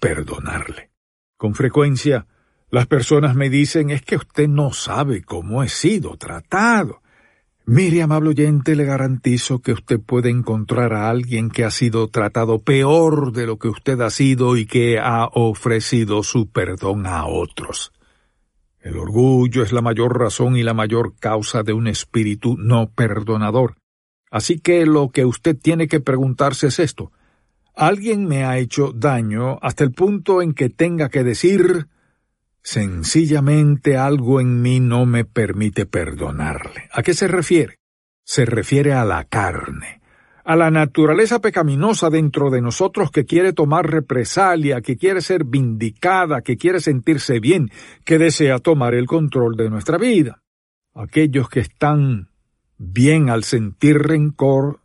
perdonarle. 0.00 0.90
Con 1.36 1.54
frecuencia, 1.54 2.26
las 2.70 2.86
personas 2.86 3.34
me 3.34 3.50
dicen 3.50 3.90
es 3.90 4.02
que 4.02 4.16
usted 4.16 4.48
no 4.48 4.72
sabe 4.72 5.22
cómo 5.22 5.62
he 5.62 5.68
sido 5.68 6.16
tratado. 6.16 7.02
Mire, 7.66 8.02
amable 8.02 8.30
oyente, 8.30 8.74
le 8.74 8.84
garantizo 8.84 9.60
que 9.60 9.72
usted 9.72 10.00
puede 10.00 10.30
encontrar 10.30 10.92
a 10.92 11.08
alguien 11.10 11.50
que 11.50 11.64
ha 11.64 11.70
sido 11.70 12.08
tratado 12.08 12.58
peor 12.58 13.32
de 13.32 13.46
lo 13.46 13.58
que 13.58 13.68
usted 13.68 14.00
ha 14.00 14.10
sido 14.10 14.56
y 14.56 14.66
que 14.66 14.98
ha 14.98 15.26
ofrecido 15.26 16.22
su 16.22 16.50
perdón 16.50 17.06
a 17.06 17.26
otros. 17.26 17.92
El 18.80 18.96
orgullo 18.96 19.62
es 19.62 19.72
la 19.72 19.82
mayor 19.82 20.18
razón 20.18 20.56
y 20.56 20.62
la 20.62 20.74
mayor 20.74 21.14
causa 21.18 21.62
de 21.62 21.72
un 21.72 21.86
espíritu 21.86 22.56
no 22.58 22.90
perdonador. 22.90 23.76
Así 24.30 24.58
que 24.58 24.86
lo 24.86 25.10
que 25.10 25.24
usted 25.24 25.56
tiene 25.56 25.88
que 25.88 26.00
preguntarse 26.00 26.68
es 26.68 26.78
esto. 26.78 27.12
Alguien 27.74 28.26
me 28.26 28.44
ha 28.44 28.58
hecho 28.58 28.92
daño 28.92 29.58
hasta 29.60 29.84
el 29.84 29.92
punto 29.92 30.42
en 30.42 30.54
que 30.54 30.70
tenga 30.70 31.08
que 31.08 31.24
decir 31.24 31.88
sencillamente 32.62 33.96
algo 33.96 34.40
en 34.40 34.60
mí 34.62 34.80
no 34.80 35.06
me 35.06 35.24
permite 35.24 35.86
perdonarle. 35.86 36.88
¿A 36.92 37.02
qué 37.02 37.14
se 37.14 37.26
refiere? 37.26 37.76
Se 38.24 38.44
refiere 38.44 38.92
a 38.92 39.04
la 39.04 39.24
carne, 39.24 39.99
a 40.44 40.56
la 40.56 40.70
naturaleza 40.70 41.40
pecaminosa 41.40 42.10
dentro 42.10 42.50
de 42.50 42.60
nosotros 42.60 43.10
que 43.10 43.24
quiere 43.24 43.52
tomar 43.52 43.90
represalia, 43.90 44.80
que 44.80 44.96
quiere 44.96 45.20
ser 45.20 45.44
vindicada, 45.44 46.42
que 46.42 46.56
quiere 46.56 46.80
sentirse 46.80 47.40
bien, 47.40 47.70
que 48.04 48.18
desea 48.18 48.58
tomar 48.58 48.94
el 48.94 49.06
control 49.06 49.56
de 49.56 49.70
nuestra 49.70 49.98
vida. 49.98 50.42
Aquellos 50.94 51.48
que 51.48 51.60
están 51.60 52.30
bien 52.78 53.30
al 53.30 53.44
sentir 53.44 53.98
rencor 53.98 54.80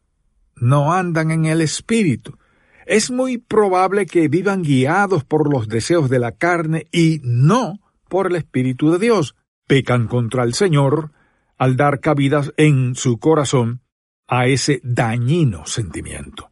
no 0.55 0.93
andan 0.93 1.31
en 1.31 1.45
el 1.45 1.61
espíritu, 1.61 2.37
es 2.85 3.09
muy 3.09 3.39
probable 3.39 4.05
que 4.05 4.27
vivan 4.27 4.61
guiados 4.61 5.23
por 5.23 5.51
los 5.51 5.67
deseos 5.67 6.09
de 6.09 6.19
la 6.19 6.33
carne 6.33 6.87
y 6.91 7.19
no 7.23 7.79
por 8.07 8.27
el 8.27 8.35
Espíritu 8.35 8.91
de 8.91 8.99
Dios. 8.99 9.35
Pecan 9.67 10.07
contra 10.07 10.43
el 10.43 10.53
Señor 10.53 11.11
al 11.57 11.77
dar 11.77 11.99
cabidas 11.99 12.53
en 12.57 12.93
su 12.95 13.17
corazón 13.17 13.81
a 14.27 14.47
ese 14.47 14.81
dañino 14.83 15.65
sentimiento. 15.65 16.49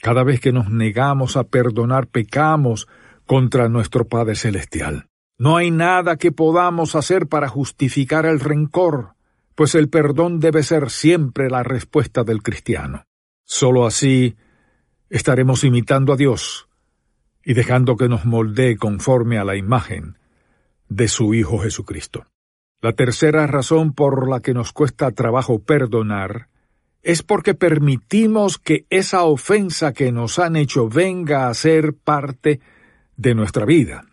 Cada 0.00 0.22
vez 0.22 0.40
que 0.40 0.52
nos 0.52 0.70
negamos 0.70 1.36
a 1.36 1.44
perdonar, 1.44 2.06
pecamos 2.06 2.86
contra 3.26 3.68
nuestro 3.68 4.06
Padre 4.06 4.36
Celestial. 4.36 5.08
No 5.38 5.56
hay 5.56 5.70
nada 5.70 6.16
que 6.16 6.32
podamos 6.32 6.94
hacer 6.94 7.28
para 7.28 7.48
justificar 7.48 8.26
el 8.26 8.40
rencor, 8.40 9.14
pues 9.54 9.74
el 9.74 9.88
perdón 9.88 10.40
debe 10.40 10.62
ser 10.62 10.90
siempre 10.90 11.50
la 11.50 11.62
respuesta 11.62 12.24
del 12.24 12.42
cristiano. 12.42 13.04
Solo 13.44 13.86
así 13.86 14.36
estaremos 15.10 15.64
imitando 15.64 16.12
a 16.12 16.16
Dios 16.16 16.68
y 17.44 17.54
dejando 17.54 17.96
que 17.96 18.08
nos 18.08 18.24
moldee 18.24 18.76
conforme 18.76 19.38
a 19.38 19.44
la 19.44 19.56
imagen 19.56 20.18
de 20.88 21.08
su 21.08 21.34
Hijo 21.34 21.58
Jesucristo. 21.58 22.26
La 22.80 22.92
tercera 22.92 23.46
razón 23.46 23.92
por 23.92 24.28
la 24.28 24.40
que 24.40 24.54
nos 24.54 24.72
cuesta 24.72 25.10
trabajo 25.12 25.60
perdonar 25.60 26.48
es 27.02 27.22
porque 27.22 27.54
permitimos 27.54 28.58
que 28.58 28.86
esa 28.90 29.22
ofensa 29.22 29.92
que 29.92 30.12
nos 30.12 30.38
han 30.38 30.56
hecho 30.56 30.88
venga 30.88 31.48
a 31.48 31.54
ser 31.54 31.94
parte 31.94 32.60
de 33.16 33.34
nuestra 33.34 33.64
vida. 33.64 34.04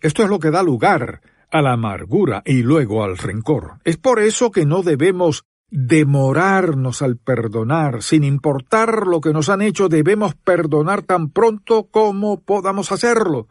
Esto 0.00 0.22
es 0.22 0.30
lo 0.30 0.38
que 0.38 0.50
da 0.50 0.62
lugar 0.62 1.20
a 1.50 1.62
la 1.62 1.72
amargura 1.72 2.42
y 2.44 2.62
luego 2.62 3.04
al 3.04 3.18
rencor. 3.18 3.74
Es 3.84 3.96
por 3.96 4.20
eso 4.20 4.50
que 4.50 4.64
no 4.64 4.82
debemos 4.82 5.44
demorarnos 5.70 7.02
al 7.02 7.16
perdonar, 7.16 8.02
sin 8.02 8.24
importar 8.24 9.06
lo 9.06 9.20
que 9.20 9.32
nos 9.32 9.48
han 9.48 9.62
hecho, 9.62 9.88
debemos 9.88 10.34
perdonar 10.34 11.02
tan 11.02 11.30
pronto 11.30 11.88
como 11.90 12.40
podamos 12.40 12.90
hacerlo. 12.92 13.48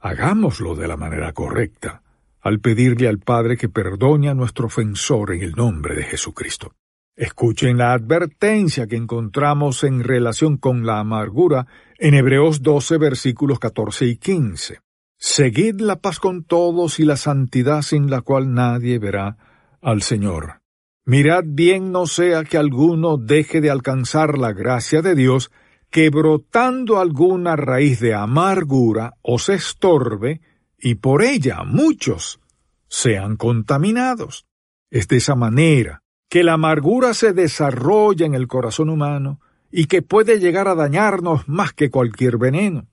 Hagámoslo 0.00 0.74
de 0.74 0.88
la 0.88 0.96
manera 0.96 1.32
correcta. 1.32 2.02
al 2.42 2.58
pedirle 2.60 3.06
al 3.06 3.18
Padre 3.18 3.58
que 3.58 3.68
perdone 3.68 4.30
a 4.30 4.34
nuestro 4.34 4.68
ofensor 4.68 5.34
en 5.34 5.42
el 5.42 5.52
nombre 5.52 5.94
de 5.94 6.04
Jesucristo. 6.04 6.72
Escuchen 7.20 7.76
la 7.76 7.92
advertencia 7.92 8.86
que 8.86 8.96
encontramos 8.96 9.84
en 9.84 10.02
relación 10.02 10.56
con 10.56 10.86
la 10.86 11.00
amargura 11.00 11.66
en 11.98 12.14
Hebreos 12.14 12.62
12 12.62 12.96
versículos 12.96 13.58
14 13.58 14.06
y 14.06 14.16
15. 14.16 14.78
Seguid 15.18 15.82
la 15.82 15.96
paz 15.96 16.18
con 16.18 16.44
todos 16.44 16.98
y 16.98 17.04
la 17.04 17.18
santidad 17.18 17.82
sin 17.82 18.08
la 18.08 18.22
cual 18.22 18.54
nadie 18.54 18.98
verá 18.98 19.36
al 19.82 20.00
Señor. 20.00 20.62
Mirad 21.04 21.44
bien 21.44 21.92
no 21.92 22.06
sea 22.06 22.42
que 22.42 22.56
alguno 22.56 23.18
deje 23.18 23.60
de 23.60 23.68
alcanzar 23.68 24.38
la 24.38 24.54
gracia 24.54 25.02
de 25.02 25.14
Dios, 25.14 25.50
que 25.90 26.08
brotando 26.08 27.00
alguna 27.00 27.54
raíz 27.54 28.00
de 28.00 28.14
amargura 28.14 29.12
os 29.20 29.50
estorbe, 29.50 30.40
y 30.78 30.94
por 30.94 31.22
ella 31.22 31.64
muchos 31.66 32.40
sean 32.88 33.36
contaminados. 33.36 34.46
Es 34.90 35.06
de 35.06 35.18
esa 35.18 35.34
manera 35.34 36.02
que 36.30 36.44
la 36.44 36.54
amargura 36.54 37.12
se 37.12 37.32
desarrolla 37.32 38.24
en 38.24 38.34
el 38.34 38.46
corazón 38.46 38.88
humano 38.88 39.40
y 39.70 39.86
que 39.86 40.00
puede 40.00 40.38
llegar 40.38 40.68
a 40.68 40.76
dañarnos 40.76 41.48
más 41.48 41.72
que 41.72 41.90
cualquier 41.90 42.38
veneno. 42.38 42.86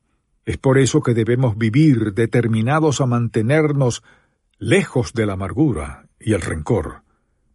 Es 0.44 0.58
por 0.58 0.80
eso 0.80 1.02
que 1.02 1.14
debemos 1.14 1.56
vivir 1.56 2.14
determinados 2.14 3.00
a 3.00 3.06
mantenernos 3.06 4.04
lejos 4.58 5.14
de 5.14 5.28
la 5.28 5.34
amargura 5.34 6.08
y 6.20 6.34
el 6.34 6.42
rencor, 6.42 7.04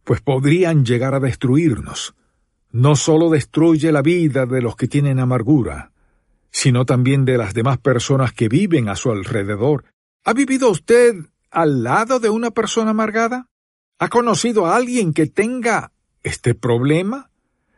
pues 0.05 0.21
podrían 0.21 0.85
llegar 0.85 1.17
a 1.17 1.21
destruirnos. 1.21 2.15
No 2.71 2.95
solo 2.95 3.29
destruye 3.29 3.91
la 3.91 4.03
vida 4.03 4.47
de 4.47 4.63
los 4.63 4.77
que 4.77 4.87
tienen 4.87 5.19
amargura, 5.19 5.91
sino 6.53 6.87
también 6.87 7.25
de 7.25 7.39
las 7.39 7.55
demás 7.55 7.79
personas 7.79 8.33
que 8.33 8.49
viven 8.49 8.89
a 8.89 8.95
su 8.95 9.11
alrededor. 9.11 9.85
¿Ha 10.25 10.33
vivido 10.33 10.71
usted 10.71 11.17
al 11.51 11.83
lado 11.83 12.21
de 12.21 12.31
una 12.31 12.53
persona 12.53 12.93
amargada? 12.93 13.49
¿Ha 13.99 14.09
conocido 14.09 14.67
a 14.67 14.77
alguien 14.77 15.13
que 15.13 15.27
tenga 15.27 15.93
este 16.23 16.55
problema? 16.55 17.31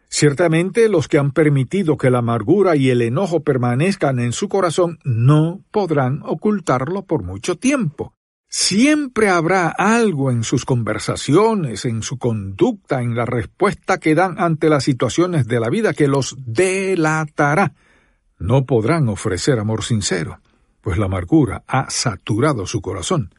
Ciertamente 0.08 0.88
los 0.88 1.08
que 1.08 1.18
han 1.18 1.32
permitido 1.32 1.96
que 1.96 2.08
la 2.08 2.18
amargura 2.18 2.76
y 2.76 2.90
el 2.90 3.02
enojo 3.02 3.40
permanezcan 3.40 4.20
en 4.20 4.32
su 4.32 4.48
corazón 4.48 5.00
no 5.02 5.64
podrán 5.72 6.20
ocultarlo 6.24 7.02
por 7.04 7.24
mucho 7.24 7.56
tiempo. 7.56 8.14
Siempre 8.48 9.28
habrá 9.28 9.68
algo 9.68 10.30
en 10.30 10.44
sus 10.44 10.64
conversaciones, 10.64 11.84
en 11.84 12.04
su 12.04 12.18
conducta, 12.18 13.02
en 13.02 13.16
la 13.16 13.26
respuesta 13.26 13.98
que 13.98 14.14
dan 14.14 14.36
ante 14.38 14.68
las 14.68 14.84
situaciones 14.84 15.48
de 15.48 15.58
la 15.58 15.68
vida 15.68 15.92
que 15.92 16.06
los 16.06 16.36
delatará. 16.38 17.74
No 18.38 18.66
podrán 18.66 19.08
ofrecer 19.08 19.58
amor 19.58 19.82
sincero, 19.82 20.38
pues 20.80 20.96
la 20.96 21.06
amargura 21.06 21.64
ha 21.66 21.90
saturado 21.90 22.66
su 22.66 22.80
corazón 22.80 23.34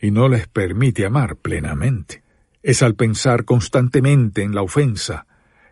y 0.00 0.10
no 0.10 0.28
les 0.28 0.48
permite 0.48 1.04
amar 1.04 1.36
plenamente. 1.36 2.22
Es 2.62 2.82
al 2.82 2.94
pensar 2.94 3.44
constantemente 3.44 4.42
en 4.42 4.54
la 4.54 4.62
ofensa 4.62 5.26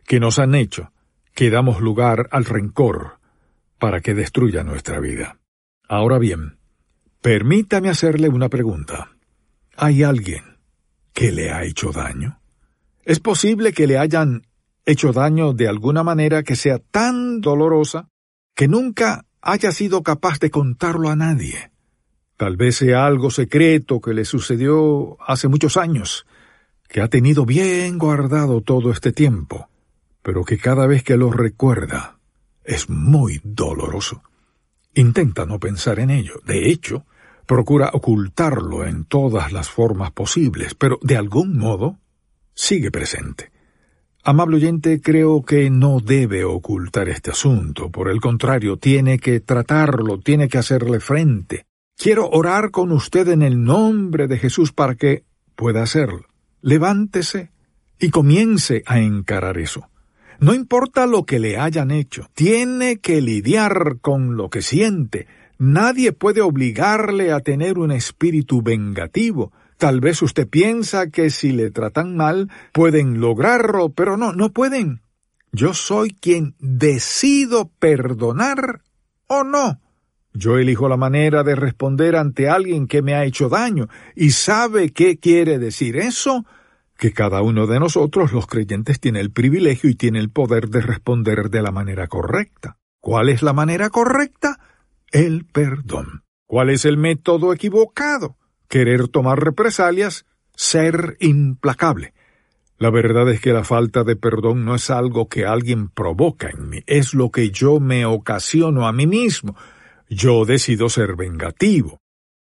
que 0.05 0.21
nos 0.21 0.39
han 0.39 0.55
hecho 0.55 0.93
que 1.35 1.51
damos 1.51 1.81
lugar 1.81 2.29
al 2.33 2.45
rencor 2.45 3.19
para 3.79 4.01
que 4.01 4.15
destruya 4.15 4.65
nuestra 4.65 4.99
vida. 5.01 5.39
Ahora 5.89 6.19
bien, 6.19 6.59
permítame 7.21 7.89
hacerle 7.89 8.29
una 8.29 8.49
pregunta. 8.49 9.11
¿Hay 9.77 10.03
alguien 10.03 10.59
que 11.13 11.31
le 11.31 11.51
ha 11.51 11.63
hecho 11.65 11.93
daño? 11.93 12.41
¿Es 13.05 13.21
posible 13.21 13.73
que 13.73 13.87
le 13.87 13.99
hayan 13.99 14.47
hecho 14.85 15.13
daño 15.13 15.53
de 15.53 15.69
alguna 15.69 16.03
manera 16.03 16.43
que 16.43 16.57
sea 16.57 16.79
tan 16.79 17.41
dolorosa 17.41 18.09
que 18.55 18.67
nunca 18.67 19.25
haya 19.41 19.71
sido 19.71 20.03
capaz 20.03 20.41
de 20.41 20.51
contarlo 20.51 21.09
a 21.09 21.17
nadie? 21.17 21.68
Tal 22.39 22.57
vez 22.57 22.77
sea 22.77 23.05
algo 23.05 23.33
secreto 23.33 24.01
que 24.01 24.15
le 24.15 24.25
sucedió 24.25 25.19
hace 25.21 25.49
muchos 25.49 25.77
años 25.77 26.25
que 26.89 27.01
ha 27.01 27.09
tenido 27.09 27.45
bien 27.45 27.99
guardado 27.99 28.61
todo 28.61 28.93
este 28.93 29.11
tiempo, 29.11 29.69
pero 30.23 30.45
que 30.45 30.57
cada 30.57 30.87
vez 30.87 31.03
que 31.03 31.17
lo 31.17 31.33
recuerda 31.33 32.21
es 32.63 32.89
muy 32.89 33.41
doloroso. 33.43 34.23
Intenta 34.95 35.47
no 35.47 35.59
pensar 35.59 35.99
en 35.99 36.11
ello. 36.11 36.41
De 36.47 36.71
hecho, 36.71 37.05
procura 37.45 37.91
ocultarlo 37.93 38.87
en 38.87 39.05
todas 39.05 39.53
las 39.53 39.69
formas 39.69 40.13
posibles, 40.13 40.77
pero 40.77 41.01
de 41.03 41.17
algún 41.17 41.59
modo 41.59 41.99
sigue 42.55 42.93
presente. 42.93 43.51
Amable 44.23 44.59
oyente, 44.59 45.01
creo 45.01 45.43
que 45.43 45.71
no 45.71 45.99
debe 45.99 46.45
ocultar 46.45 47.09
este 47.09 47.33
asunto, 47.33 47.91
por 47.91 48.09
el 48.09 48.21
contrario, 48.21 48.77
tiene 48.77 49.19
que 49.19 49.41
tratarlo, 49.41 50.21
tiene 50.21 50.47
que 50.47 50.59
hacerle 50.59 51.01
frente. 51.01 51.68
Quiero 51.99 52.31
orar 52.31 52.71
con 52.71 52.93
usted 52.93 53.29
en 53.29 53.43
el 53.43 53.63
nombre 53.63 54.27
de 54.27 54.39
Jesús 54.39 54.73
para 54.73 54.95
que 54.95 55.25
pueda 55.55 55.83
hacerlo 55.83 56.29
levántese 56.63 57.51
y 57.99 58.11
comience 58.11 58.83
a 58.87 59.01
encarar 59.01 59.59
eso. 59.59 59.89
No 60.41 60.55
importa 60.55 61.07
lo 61.07 61.25
que 61.25 61.39
le 61.39 61.59
hayan 61.59 61.91
hecho, 61.91 62.29
tiene 62.35 62.99
que 62.99 63.21
lidiar 63.21 63.97
con 64.01 64.37
lo 64.37 64.51
que 64.51 64.63
siente. 64.63 65.27
Nadie 65.59 66.13
puede 66.13 66.41
obligarle 66.41 67.33
a 67.33 67.41
tener 67.41 67.79
un 67.79 67.91
espíritu 67.91 68.63
vengativo. 68.63 69.53
Tal 69.77 70.01
vez 70.01 70.23
usted 70.23 70.47
piensa 70.49 71.11
que 71.11 71.31
si 71.31 71.53
le 71.53 71.71
tratan 71.71 72.17
mal 72.17 72.49
pueden 72.73 73.21
lograrlo, 73.21 73.91
pero 73.91 74.17
no, 74.17 74.33
no 74.33 74.53
pueden. 74.53 75.03
Yo 75.51 75.75
soy 75.75 76.11
quien 76.11 76.55
decido 76.61 77.71
perdonar 77.81 78.83
o 79.27 79.43
no. 79.43 79.81
Yo 80.33 80.59
elijo 80.59 80.89
la 80.89 80.97
manera 80.97 81.43
de 81.43 81.55
responder 81.55 82.17
ante 82.17 82.49
alguien 82.49 82.87
que 82.87 83.03
me 83.03 83.15
ha 83.15 83.25
hecho 83.25 83.49
daño. 83.49 83.89
¿Y 84.15 84.31
sabe 84.31 84.93
qué 84.93 85.19
quiere 85.19 85.59
decir 85.59 85.97
eso? 85.97 86.45
Que 86.97 87.13
cada 87.13 87.43
uno 87.43 87.67
de 87.67 87.81
nosotros, 87.81 88.33
los 88.33 88.47
creyentes, 88.47 89.01
tiene 89.01 89.21
el 89.21 89.31
privilegio 89.31 89.89
y 89.91 89.95
tiene 89.95 90.19
el 90.19 90.31
poder 90.31 90.69
de 90.69 90.81
responder 90.81 91.51
de 91.51 91.63
la 91.63 91.71
manera 91.71 92.09
correcta. 92.09 92.77
¿Cuál 93.01 93.29
es 93.29 93.43
la 93.43 93.53
manera 93.53 93.91
correcta? 93.91 94.59
El 95.11 95.45
perdón. 95.45 96.25
¿Cuál 96.47 96.71
es 96.71 96.85
el 96.85 96.97
método 96.97 97.53
equivocado? 97.53 98.37
Querer 98.69 99.09
tomar 99.09 99.43
represalias, 99.43 100.27
ser 100.55 101.17
implacable. 101.21 102.15
La 102.79 102.91
verdad 102.91 103.29
es 103.29 103.41
que 103.41 103.53
la 103.53 103.65
falta 103.65 104.05
de 104.05 104.15
perdón 104.15 104.65
no 104.65 104.77
es 104.77 104.89
algo 104.91 105.29
que 105.29 105.45
alguien 105.45 105.89
provoca 105.89 106.49
en 106.49 106.69
mí, 106.69 106.83
es 106.87 107.13
lo 107.13 107.31
que 107.31 107.51
yo 107.51 107.81
me 107.81 108.07
ocasiono 108.07 108.87
a 108.87 108.93
mí 108.93 109.07
mismo. 109.07 109.57
Yo 110.09 110.45
decido 110.45 110.89
ser 110.89 111.17
vengativo. 111.17 112.01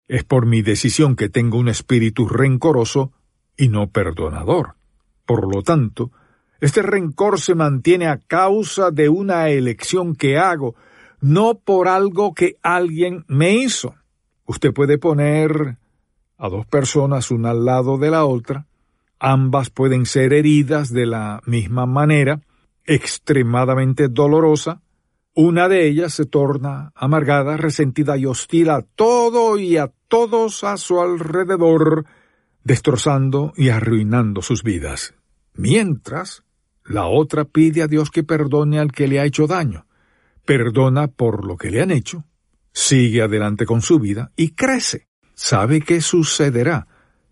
Es 0.07 0.23
por 0.23 0.45
mi 0.45 0.61
decisión 0.61 1.15
que 1.15 1.29
tengo 1.29 1.57
un 1.57 1.69
espíritu 1.69 2.27
rencoroso 2.27 3.11
y 3.55 3.69
no 3.69 3.89
perdonador. 3.89 4.75
Por 5.25 5.53
lo 5.53 5.61
tanto, 5.61 6.11
este 6.59 6.81
rencor 6.81 7.39
se 7.39 7.55
mantiene 7.55 8.07
a 8.07 8.17
causa 8.17 8.91
de 8.91 9.09
una 9.09 9.49
elección 9.49 10.15
que 10.15 10.37
hago, 10.37 10.75
no 11.21 11.55
por 11.55 11.87
algo 11.87 12.33
que 12.33 12.57
alguien 12.61 13.25
me 13.27 13.55
hizo. 13.55 13.95
Usted 14.45 14.73
puede 14.73 14.97
poner 14.97 15.77
a 16.37 16.49
dos 16.49 16.65
personas 16.65 17.31
una 17.31 17.51
al 17.51 17.65
lado 17.65 17.97
de 17.97 18.09
la 18.09 18.25
otra, 18.25 18.65
ambas 19.19 19.69
pueden 19.69 20.05
ser 20.05 20.33
heridas 20.33 20.91
de 20.91 21.05
la 21.05 21.41
misma 21.45 21.85
manera, 21.85 22.41
extremadamente 22.85 24.07
dolorosa, 24.07 24.81
una 25.33 25.69
de 25.69 25.87
ellas 25.87 26.13
se 26.13 26.25
torna 26.25 26.91
amargada, 26.95 27.57
resentida 27.57 28.17
y 28.17 28.25
hostil 28.25 28.69
a 28.69 28.81
todo 28.81 29.57
y 29.57 29.77
a 29.77 29.91
todos 30.07 30.63
a 30.63 30.77
su 30.77 30.99
alrededor, 30.99 32.05
destrozando 32.63 33.53
y 33.55 33.69
arruinando 33.69 34.41
sus 34.41 34.63
vidas. 34.63 35.13
Mientras, 35.53 36.43
la 36.83 37.05
otra 37.05 37.45
pide 37.45 37.81
a 37.81 37.87
Dios 37.87 38.11
que 38.11 38.23
perdone 38.23 38.79
al 38.79 38.91
que 38.91 39.07
le 39.07 39.19
ha 39.19 39.25
hecho 39.25 39.47
daño, 39.47 39.85
perdona 40.45 41.07
por 41.07 41.45
lo 41.45 41.55
que 41.55 41.71
le 41.71 41.81
han 41.81 41.91
hecho, 41.91 42.25
sigue 42.73 43.21
adelante 43.21 43.65
con 43.65 43.81
su 43.81 43.99
vida 43.99 44.31
y 44.35 44.51
crece. 44.51 45.07
¿Sabe 45.33 45.81
qué 45.81 46.01
sucederá 46.01 46.87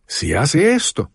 si 0.07 0.33
hace 0.33 0.73
esto? 0.73 1.11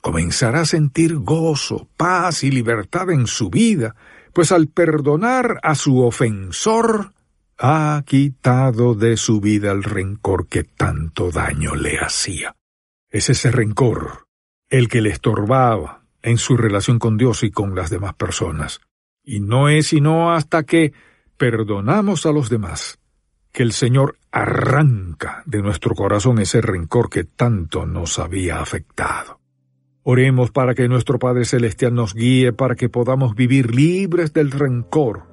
Comenzará 0.00 0.60
a 0.60 0.66
sentir 0.66 1.16
gozo, 1.16 1.88
paz 1.96 2.44
y 2.44 2.50
libertad 2.50 3.10
en 3.10 3.26
su 3.26 3.50
vida, 3.50 3.96
pues 4.32 4.52
al 4.52 4.68
perdonar 4.68 5.60
a 5.62 5.74
su 5.74 6.00
ofensor, 6.02 7.12
ha 7.58 8.02
quitado 8.06 8.94
de 8.94 9.16
su 9.16 9.40
vida 9.40 9.72
el 9.72 9.82
rencor 9.82 10.46
que 10.46 10.62
tanto 10.62 11.30
daño 11.30 11.74
le 11.74 11.98
hacía. 11.98 12.54
Es 13.10 13.30
ese 13.30 13.50
rencor 13.50 14.26
el 14.68 14.88
que 14.88 15.00
le 15.00 15.10
estorbaba 15.10 16.04
en 16.22 16.38
su 16.38 16.56
relación 16.56 16.98
con 16.98 17.16
Dios 17.16 17.42
y 17.42 17.50
con 17.50 17.74
las 17.74 17.90
demás 17.90 18.14
personas. 18.14 18.80
Y 19.24 19.40
no 19.40 19.68
es 19.68 19.88
sino 19.88 20.32
hasta 20.32 20.62
que 20.62 20.92
perdonamos 21.36 22.26
a 22.26 22.32
los 22.32 22.48
demás 22.48 22.98
que 23.52 23.62
el 23.62 23.72
Señor 23.72 24.18
arranca 24.30 25.42
de 25.46 25.62
nuestro 25.62 25.94
corazón 25.94 26.38
ese 26.38 26.60
rencor 26.60 27.10
que 27.10 27.24
tanto 27.24 27.86
nos 27.86 28.18
había 28.18 28.60
afectado. 28.60 29.40
Oremos 30.02 30.50
para 30.50 30.74
que 30.74 30.88
nuestro 30.88 31.18
Padre 31.18 31.44
Celestial 31.44 31.94
nos 31.94 32.14
guíe 32.14 32.52
para 32.52 32.74
que 32.74 32.88
podamos 32.88 33.34
vivir 33.34 33.74
libres 33.74 34.32
del 34.32 34.50
rencor 34.50 35.24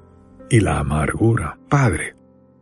y 0.50 0.60
la 0.60 0.78
amargura. 0.78 1.58
Padre, 1.68 2.14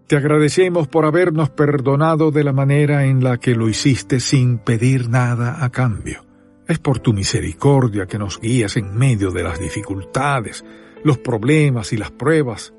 Te 0.07 0.19
agradecemos 0.19 0.87
por 0.87 1.07
habernos 1.07 1.49
perdonado 1.51 2.31
de 2.31 2.45
la 2.45 2.53
manera 2.53 3.07
en 3.07 3.25
la 3.25 3.38
que 3.38 3.55
lo 3.55 3.71
hiciste 3.71 4.21
sin 4.21 4.59
pedir 4.59 5.09
nada 5.09 5.64
a 5.64 5.71
cambio. 5.71 6.25
Es 6.69 6.79
por 6.79 6.99
tu 6.99 7.14
misericordia 7.14 8.07
que 8.07 8.19
nos 8.19 8.38
guías 8.38 8.77
en 8.77 8.95
medio 8.97 9.31
de 9.31 9.43
las 9.43 9.59
dificultades, 9.59 10.64
los 11.05 11.19
problemas 11.19 11.93
y 11.93 11.97
las 11.97 12.11
pruebas. 12.11 12.75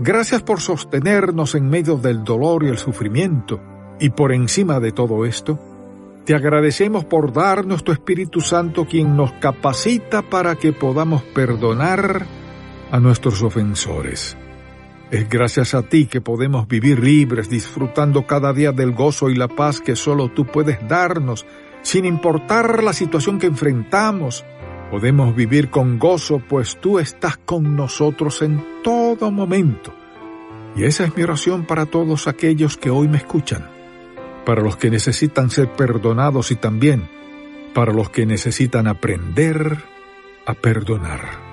Gracias 0.00 0.42
por 0.42 0.60
sostenernos 0.60 1.54
en 1.54 1.68
medio 1.68 1.96
del 1.96 2.24
dolor 2.24 2.64
y 2.64 2.68
el 2.68 2.78
sufrimiento. 2.78 3.60
Y 4.00 4.10
por 4.10 4.32
encima 4.32 4.78
de 4.80 4.92
todo 4.92 5.24
esto, 5.24 5.58
te 6.26 6.34
agradecemos 6.34 7.04
por 7.04 7.32
darnos 7.32 7.84
tu 7.84 7.92
Espíritu 7.92 8.40
Santo 8.40 8.84
quien 8.84 9.16
nos 9.16 9.30
capacita 9.34 10.22
para 10.22 10.56
que 10.56 10.72
podamos 10.72 11.22
perdonar 11.22 12.26
a 12.90 12.98
nuestros 12.98 13.44
ofensores. 13.44 14.36
Es 15.12 15.28
gracias 15.28 15.72
a 15.74 15.82
ti 15.82 16.06
que 16.06 16.20
podemos 16.20 16.66
vivir 16.66 16.98
libres, 16.98 17.48
disfrutando 17.48 18.26
cada 18.26 18.52
día 18.52 18.72
del 18.72 18.90
gozo 18.90 19.30
y 19.30 19.36
la 19.36 19.46
paz 19.46 19.80
que 19.80 19.94
solo 19.94 20.28
tú 20.28 20.44
puedes 20.46 20.86
darnos, 20.88 21.46
sin 21.82 22.04
importar 22.04 22.82
la 22.82 22.92
situación 22.92 23.38
que 23.38 23.46
enfrentamos. 23.46 24.44
Podemos 24.90 25.32
vivir 25.36 25.70
con 25.70 25.96
gozo, 26.00 26.42
pues 26.48 26.76
tú 26.80 26.98
estás 26.98 27.36
con 27.36 27.76
nosotros 27.76 28.42
en 28.42 28.82
todo 28.82 29.30
momento. 29.30 29.94
Y 30.74 30.82
esa 30.82 31.04
es 31.04 31.16
mi 31.16 31.22
oración 31.22 31.66
para 31.66 31.86
todos 31.86 32.26
aquellos 32.26 32.76
que 32.76 32.90
hoy 32.90 33.06
me 33.06 33.18
escuchan, 33.18 33.75
para 34.46 34.62
los 34.62 34.76
que 34.76 34.90
necesitan 34.90 35.50
ser 35.50 35.72
perdonados 35.72 36.52
y 36.52 36.56
también 36.56 37.08
para 37.74 37.92
los 37.92 38.08
que 38.08 38.24
necesitan 38.24 38.86
aprender 38.86 39.76
a 40.46 40.54
perdonar. 40.54 41.44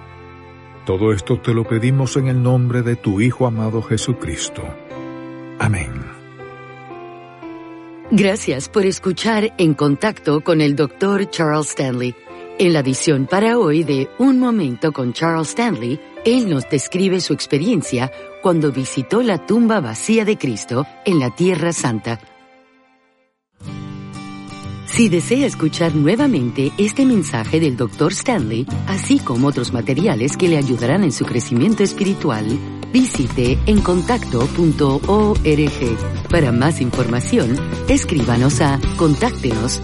Todo 0.85 1.11
esto 1.11 1.39
te 1.41 1.53
lo 1.53 1.63
pedimos 1.67 2.15
en 2.17 2.27
el 2.27 2.41
nombre 2.41 2.83
de 2.83 2.95
tu 2.95 3.19
Hijo 3.19 3.47
amado 3.47 3.81
Jesucristo. 3.81 4.61
Amén. 5.59 5.91
Gracias 8.11 8.69
por 8.69 8.85
escuchar 8.85 9.53
En 9.57 9.73
Contacto 9.73 10.41
con 10.41 10.61
el 10.61 10.75
Dr. 10.75 11.29
Charles 11.31 11.69
Stanley. 11.69 12.15
En 12.59 12.73
la 12.73 12.81
edición 12.81 13.25
para 13.25 13.57
hoy 13.57 13.83
de 13.83 14.07
Un 14.19 14.39
Momento 14.39 14.91
con 14.91 15.13
Charles 15.13 15.49
Stanley, 15.49 15.99
él 16.25 16.47
nos 16.47 16.69
describe 16.69 17.19
su 17.21 17.33
experiencia 17.33 18.11
cuando 18.43 18.71
visitó 18.71 19.23
la 19.23 19.43
tumba 19.43 19.79
vacía 19.79 20.25
de 20.25 20.37
Cristo 20.37 20.85
en 21.05 21.17
la 21.17 21.33
Tierra 21.33 21.73
Santa 21.73 22.19
si 24.95 25.09
desea 25.09 25.47
escuchar 25.47 25.95
nuevamente 25.95 26.71
este 26.77 27.03
mensaje 27.03 27.59
del 27.59 27.75
Dr. 27.75 28.11
Stanley, 28.11 28.67
así 28.85 29.17
como 29.17 29.47
otros 29.47 29.73
materiales 29.73 30.37
que 30.37 30.47
le 30.47 30.57
ayudarán 30.57 31.03
en 31.03 31.11
su 31.11 31.25
crecimiento 31.25 31.81
espiritual, 31.81 32.45
visite 32.91 33.57
encontacto.org. 33.65 36.29
Para 36.29 36.51
más 36.51 36.79
información, 36.79 37.57
escríbanos 37.89 38.61
a 38.61 38.79
contáctenos 38.95 39.81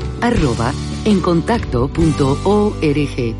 encontacto.org. 1.06 3.36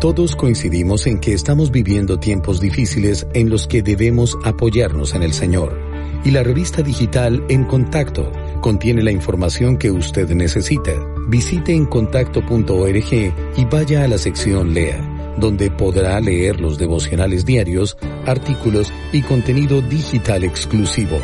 Todos 0.00 0.36
coincidimos 0.36 1.08
en 1.08 1.18
que 1.18 1.32
estamos 1.32 1.72
viviendo 1.72 2.20
tiempos 2.20 2.60
difíciles 2.60 3.26
en 3.34 3.50
los 3.50 3.66
que 3.66 3.82
debemos 3.82 4.38
apoyarnos 4.44 5.14
en 5.14 5.24
el 5.24 5.32
Señor 5.32 5.93
y 6.24 6.30
la 6.30 6.42
revista 6.42 6.82
digital 6.82 7.44
En 7.48 7.64
Contacto 7.64 8.32
contiene 8.60 9.02
la 9.02 9.10
información 9.10 9.76
que 9.76 9.90
usted 9.90 10.28
necesita. 10.30 10.92
Visite 11.28 11.74
encontacto.org 11.74 13.12
y 13.56 13.64
vaya 13.70 14.04
a 14.04 14.08
la 14.08 14.18
sección 14.18 14.72
Lea, 14.72 15.34
donde 15.38 15.70
podrá 15.70 16.18
leer 16.20 16.60
los 16.60 16.78
devocionales 16.78 17.44
diarios, 17.44 17.96
artículos 18.26 18.92
y 19.12 19.22
contenido 19.22 19.82
digital 19.82 20.44
exclusivo. 20.44 21.18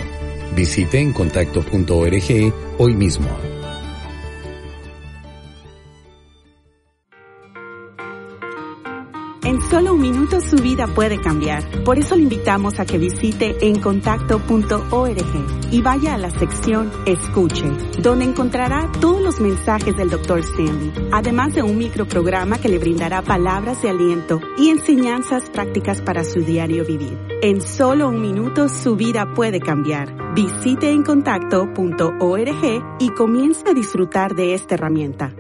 Visite 0.55 1.01
encontacto.org 1.01 2.53
hoy 2.79 2.95
mismo. 2.95 3.60
En 9.43 9.63
solo 9.63 9.95
un 9.95 10.03
minuto 10.03 10.43
su 10.43 10.57
vida 10.57 10.87
puede 10.87 11.19
cambiar. 11.19 11.65
Por 11.83 11.99
eso 11.99 12.15
le 12.15 12.23
invitamos 12.23 12.79
a 12.79 12.85
que 12.85 12.99
visite 12.99 13.69
encontacto.org 13.69 15.71
y 15.71 15.81
vaya 15.81 16.15
a 16.15 16.19
la 16.19 16.31
sección 16.31 16.91
Escuche, 17.07 17.71
donde 18.03 18.27
encontrará 18.27 18.91
todos 19.01 19.23
los 19.23 19.41
mensajes 19.41 19.97
del 19.97 20.11
Dr. 20.11 20.41
Stanley, 20.41 20.93
además 21.11 21.55
de 21.55 21.63
un 21.63 21.79
microprograma 21.79 22.59
que 22.59 22.69
le 22.69 22.79
brindará 22.79 23.23
palabras 23.23 23.81
de 23.81 23.89
aliento 23.89 24.41
y 24.59 24.69
enseñanzas 24.69 25.49
prácticas 25.49 26.03
para 26.03 26.25
su 26.25 26.41
diario 26.41 26.85
vivir. 26.85 27.19
En 27.41 27.63
solo 27.63 28.09
un 28.09 28.21
minuto 28.21 28.69
su 28.69 28.97
vida 28.97 29.33
puede 29.35 29.61
cambiar. 29.61 30.35
Visite 30.35 30.91
encontacto.org 30.91 32.85
y 32.99 33.09
comience 33.11 33.71
a 33.71 33.73
disfrutar 33.73 34.35
de 34.35 34.55
esta 34.55 34.75
herramienta. 34.75 35.35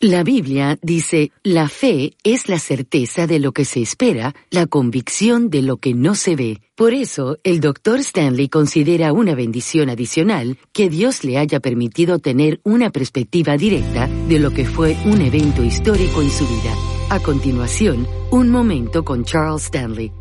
La 0.00 0.22
Biblia 0.24 0.76
dice, 0.82 1.30
la 1.42 1.68
fe 1.68 2.14
es 2.24 2.48
la 2.48 2.58
certeza 2.58 3.26
de 3.26 3.38
lo 3.38 3.52
que 3.52 3.64
se 3.64 3.80
espera, 3.80 4.34
la 4.50 4.66
convicción 4.66 5.50
de 5.50 5.62
lo 5.62 5.76
que 5.78 5.94
no 5.94 6.14
se 6.14 6.36
ve. 6.36 6.60
Por 6.74 6.92
eso, 6.92 7.38
el 7.44 7.60
Dr. 7.60 8.00
Stanley 8.00 8.48
considera 8.48 9.12
una 9.12 9.34
bendición 9.34 9.88
adicional 9.88 10.58
que 10.72 10.90
Dios 10.90 11.24
le 11.24 11.38
haya 11.38 11.60
permitido 11.60 12.18
tener 12.18 12.60
una 12.64 12.90
perspectiva 12.90 13.56
directa 13.56 14.08
de 14.28 14.40
lo 14.40 14.50
que 14.50 14.66
fue 14.66 14.96
un 15.06 15.20
evento 15.20 15.62
histórico 15.62 16.20
en 16.20 16.30
su 16.30 16.46
vida. 16.46 16.74
A 17.10 17.20
continuación, 17.20 18.06
un 18.30 18.50
momento 18.50 19.04
con 19.04 19.24
Charles 19.24 19.64
Stanley. 19.64 20.12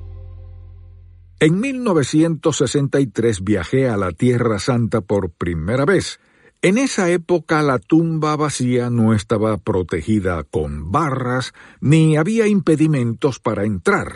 En 1.40 1.60
1963 1.60 3.44
viajé 3.44 3.90
a 3.90 3.98
la 3.98 4.12
Tierra 4.12 4.60
Santa 4.60 5.02
por 5.02 5.32
primera 5.32 5.84
vez 5.84 6.20
en 6.64 6.78
esa 6.78 7.10
época 7.10 7.62
la 7.62 7.78
tumba 7.78 8.38
vacía 8.38 8.90
no 8.90 9.14
estaba 9.14 9.58
protegida 9.58 10.46
con 10.46 10.94
barras 10.94 11.54
ni 11.82 12.16
había 12.16 12.48
impedimentos 12.48 13.40
para 13.40 13.66
entrar. 13.66 14.14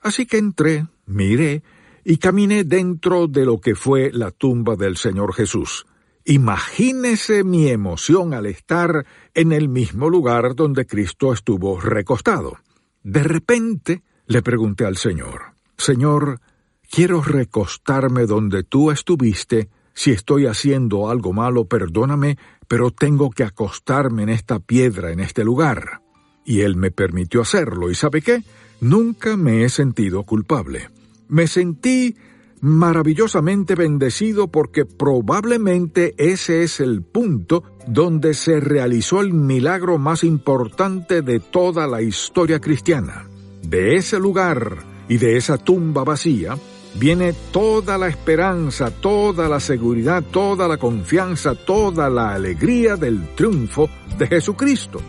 Así 0.00 0.24
que 0.24 0.38
entré, 0.38 0.86
miré 1.06 1.64
y 2.04 2.18
caminé 2.18 2.62
dentro 2.62 3.26
de 3.26 3.44
lo 3.44 3.60
que 3.60 3.74
fue 3.74 4.12
la 4.12 4.30
tumba 4.30 4.76
del 4.76 4.96
Señor 4.96 5.34
Jesús. 5.34 5.86
Imagínese 6.24 7.42
mi 7.42 7.68
emoción 7.68 8.32
al 8.32 8.46
estar 8.46 9.04
en 9.34 9.50
el 9.50 9.68
mismo 9.68 10.08
lugar 10.08 10.54
donde 10.54 10.86
Cristo 10.86 11.32
estuvo 11.32 11.80
recostado. 11.80 12.58
De 13.02 13.24
repente 13.24 14.04
le 14.28 14.40
pregunté 14.42 14.84
al 14.84 14.96
Señor, 14.96 15.54
Señor, 15.76 16.40
quiero 16.88 17.22
recostarme 17.22 18.26
donde 18.26 18.62
tú 18.62 18.92
estuviste 18.92 19.68
si 19.98 20.12
estoy 20.12 20.46
haciendo 20.46 21.10
algo 21.10 21.32
malo, 21.32 21.64
perdóname, 21.64 22.38
pero 22.68 22.92
tengo 22.92 23.30
que 23.30 23.42
acostarme 23.42 24.22
en 24.22 24.28
esta 24.28 24.60
piedra, 24.60 25.10
en 25.10 25.18
este 25.18 25.42
lugar. 25.42 26.02
Y 26.44 26.60
él 26.60 26.76
me 26.76 26.92
permitió 26.92 27.40
hacerlo, 27.40 27.90
y 27.90 27.96
¿sabe 27.96 28.22
qué? 28.22 28.44
Nunca 28.80 29.36
me 29.36 29.64
he 29.64 29.68
sentido 29.68 30.22
culpable. 30.22 30.88
Me 31.26 31.48
sentí 31.48 32.14
maravillosamente 32.60 33.74
bendecido 33.74 34.46
porque 34.46 34.84
probablemente 34.84 36.14
ese 36.16 36.62
es 36.62 36.78
el 36.78 37.02
punto 37.02 37.64
donde 37.88 38.34
se 38.34 38.60
realizó 38.60 39.20
el 39.20 39.32
milagro 39.32 39.98
más 39.98 40.22
importante 40.22 41.22
de 41.22 41.40
toda 41.40 41.88
la 41.88 42.02
historia 42.02 42.60
cristiana. 42.60 43.26
De 43.62 43.96
ese 43.96 44.20
lugar 44.20 44.76
y 45.08 45.16
de 45.16 45.36
esa 45.36 45.58
tumba 45.58 46.04
vacía, 46.04 46.56
viene 46.94 47.34
toda 47.52 47.98
la 47.98 48.08
esperanza, 48.08 48.90
toda 48.90 49.48
la 49.48 49.60
seguridad, 49.60 50.22
toda 50.22 50.68
la 50.68 50.76
confianza, 50.76 51.54
toda 51.54 52.08
la 52.08 52.34
alegría 52.34 52.96
del 52.96 53.34
triunfo 53.34 53.88
de 54.16 54.26
Jesucristo. 54.26 55.00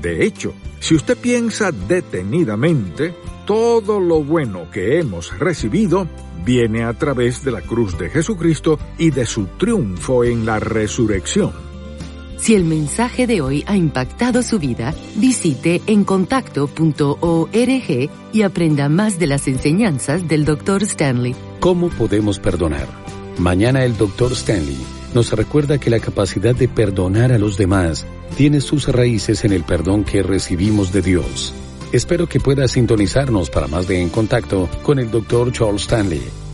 De 0.00 0.24
hecho, 0.24 0.54
si 0.80 0.94
usted 0.94 1.16
piensa 1.16 1.72
detenidamente, 1.72 3.14
todo 3.46 3.98
lo 3.98 4.22
bueno 4.22 4.70
que 4.70 4.98
hemos 4.98 5.36
recibido 5.38 6.06
viene 6.44 6.84
a 6.84 6.92
través 6.92 7.44
de 7.44 7.50
la 7.50 7.62
cruz 7.62 7.98
de 7.98 8.10
Jesucristo 8.10 8.78
y 8.96 9.10
de 9.10 9.26
su 9.26 9.46
triunfo 9.58 10.24
en 10.24 10.46
la 10.46 10.60
resurrección. 10.60 11.67
Si 12.38 12.54
el 12.54 12.64
mensaje 12.64 13.26
de 13.26 13.40
hoy 13.40 13.64
ha 13.66 13.76
impactado 13.76 14.42
su 14.42 14.58
vida, 14.58 14.94
visite 15.16 15.82
encontacto.org 15.86 18.10
y 18.32 18.42
aprenda 18.42 18.88
más 18.88 19.18
de 19.18 19.26
las 19.26 19.48
enseñanzas 19.48 20.28
del 20.28 20.44
Dr. 20.44 20.82
Stanley. 20.84 21.34
¿Cómo 21.60 21.88
podemos 21.88 22.38
perdonar? 22.38 22.86
Mañana 23.38 23.84
el 23.84 23.96
Dr. 23.96 24.32
Stanley 24.32 24.78
nos 25.14 25.32
recuerda 25.32 25.78
que 25.78 25.90
la 25.90 26.00
capacidad 26.00 26.54
de 26.54 26.68
perdonar 26.68 27.32
a 27.32 27.38
los 27.38 27.56
demás 27.56 28.06
tiene 28.36 28.60
sus 28.60 28.88
raíces 28.88 29.44
en 29.44 29.52
el 29.52 29.64
perdón 29.64 30.04
que 30.04 30.22
recibimos 30.22 30.92
de 30.92 31.02
Dios. 31.02 31.54
Espero 31.92 32.28
que 32.28 32.40
pueda 32.40 32.68
sintonizarnos 32.68 33.50
para 33.50 33.66
más 33.66 33.88
de 33.88 34.00
En 34.00 34.10
Contacto 34.10 34.68
con 34.82 34.98
el 34.98 35.10
Dr. 35.10 35.52
Charles 35.52 35.82
Stanley. 35.82 36.47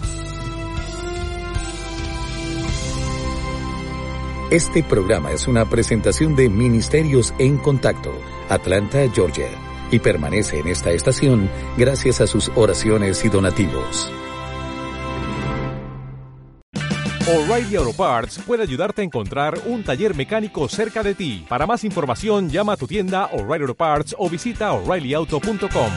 Este 4.55 4.85
programa 4.85 5.33
es 5.33 5.49
una 5.49 5.69
presentación 5.69 6.37
de 6.37 6.49
Ministerios 6.49 7.35
en 7.41 7.59
Contacto, 7.59 8.13
Atlanta, 8.49 9.01
Georgia, 9.13 9.49
y 9.91 9.99
permanece 9.99 10.61
en 10.61 10.69
esta 10.69 10.93
estación 10.93 11.51
gracias 11.77 12.21
a 12.21 12.29
sus 12.29 12.53
oraciones 12.55 13.25
y 13.25 13.31
donativos. 13.31 14.13
O'Reilly 17.27 17.75
Auto 17.75 17.95
Parts 17.95 18.39
puede 18.47 18.63
ayudarte 18.63 19.03
a 19.03 19.05
encontrar 19.05 19.59
un 19.67 19.83
taller 19.83 20.15
mecánico 20.15 20.69
cerca 20.69 21.03
de 21.03 21.17
ti. 21.17 21.45
Para 21.49 21.67
más 21.67 21.83
información, 21.83 22.49
llama 22.49 22.75
a 22.75 22.77
tu 22.77 22.87
tienda 22.87 23.31
O'Reilly 23.33 23.63
Auto 23.63 23.75
Parts 23.75 24.15
o 24.17 24.31
visita 24.31 24.73
oreillyauto.com. 24.73 25.91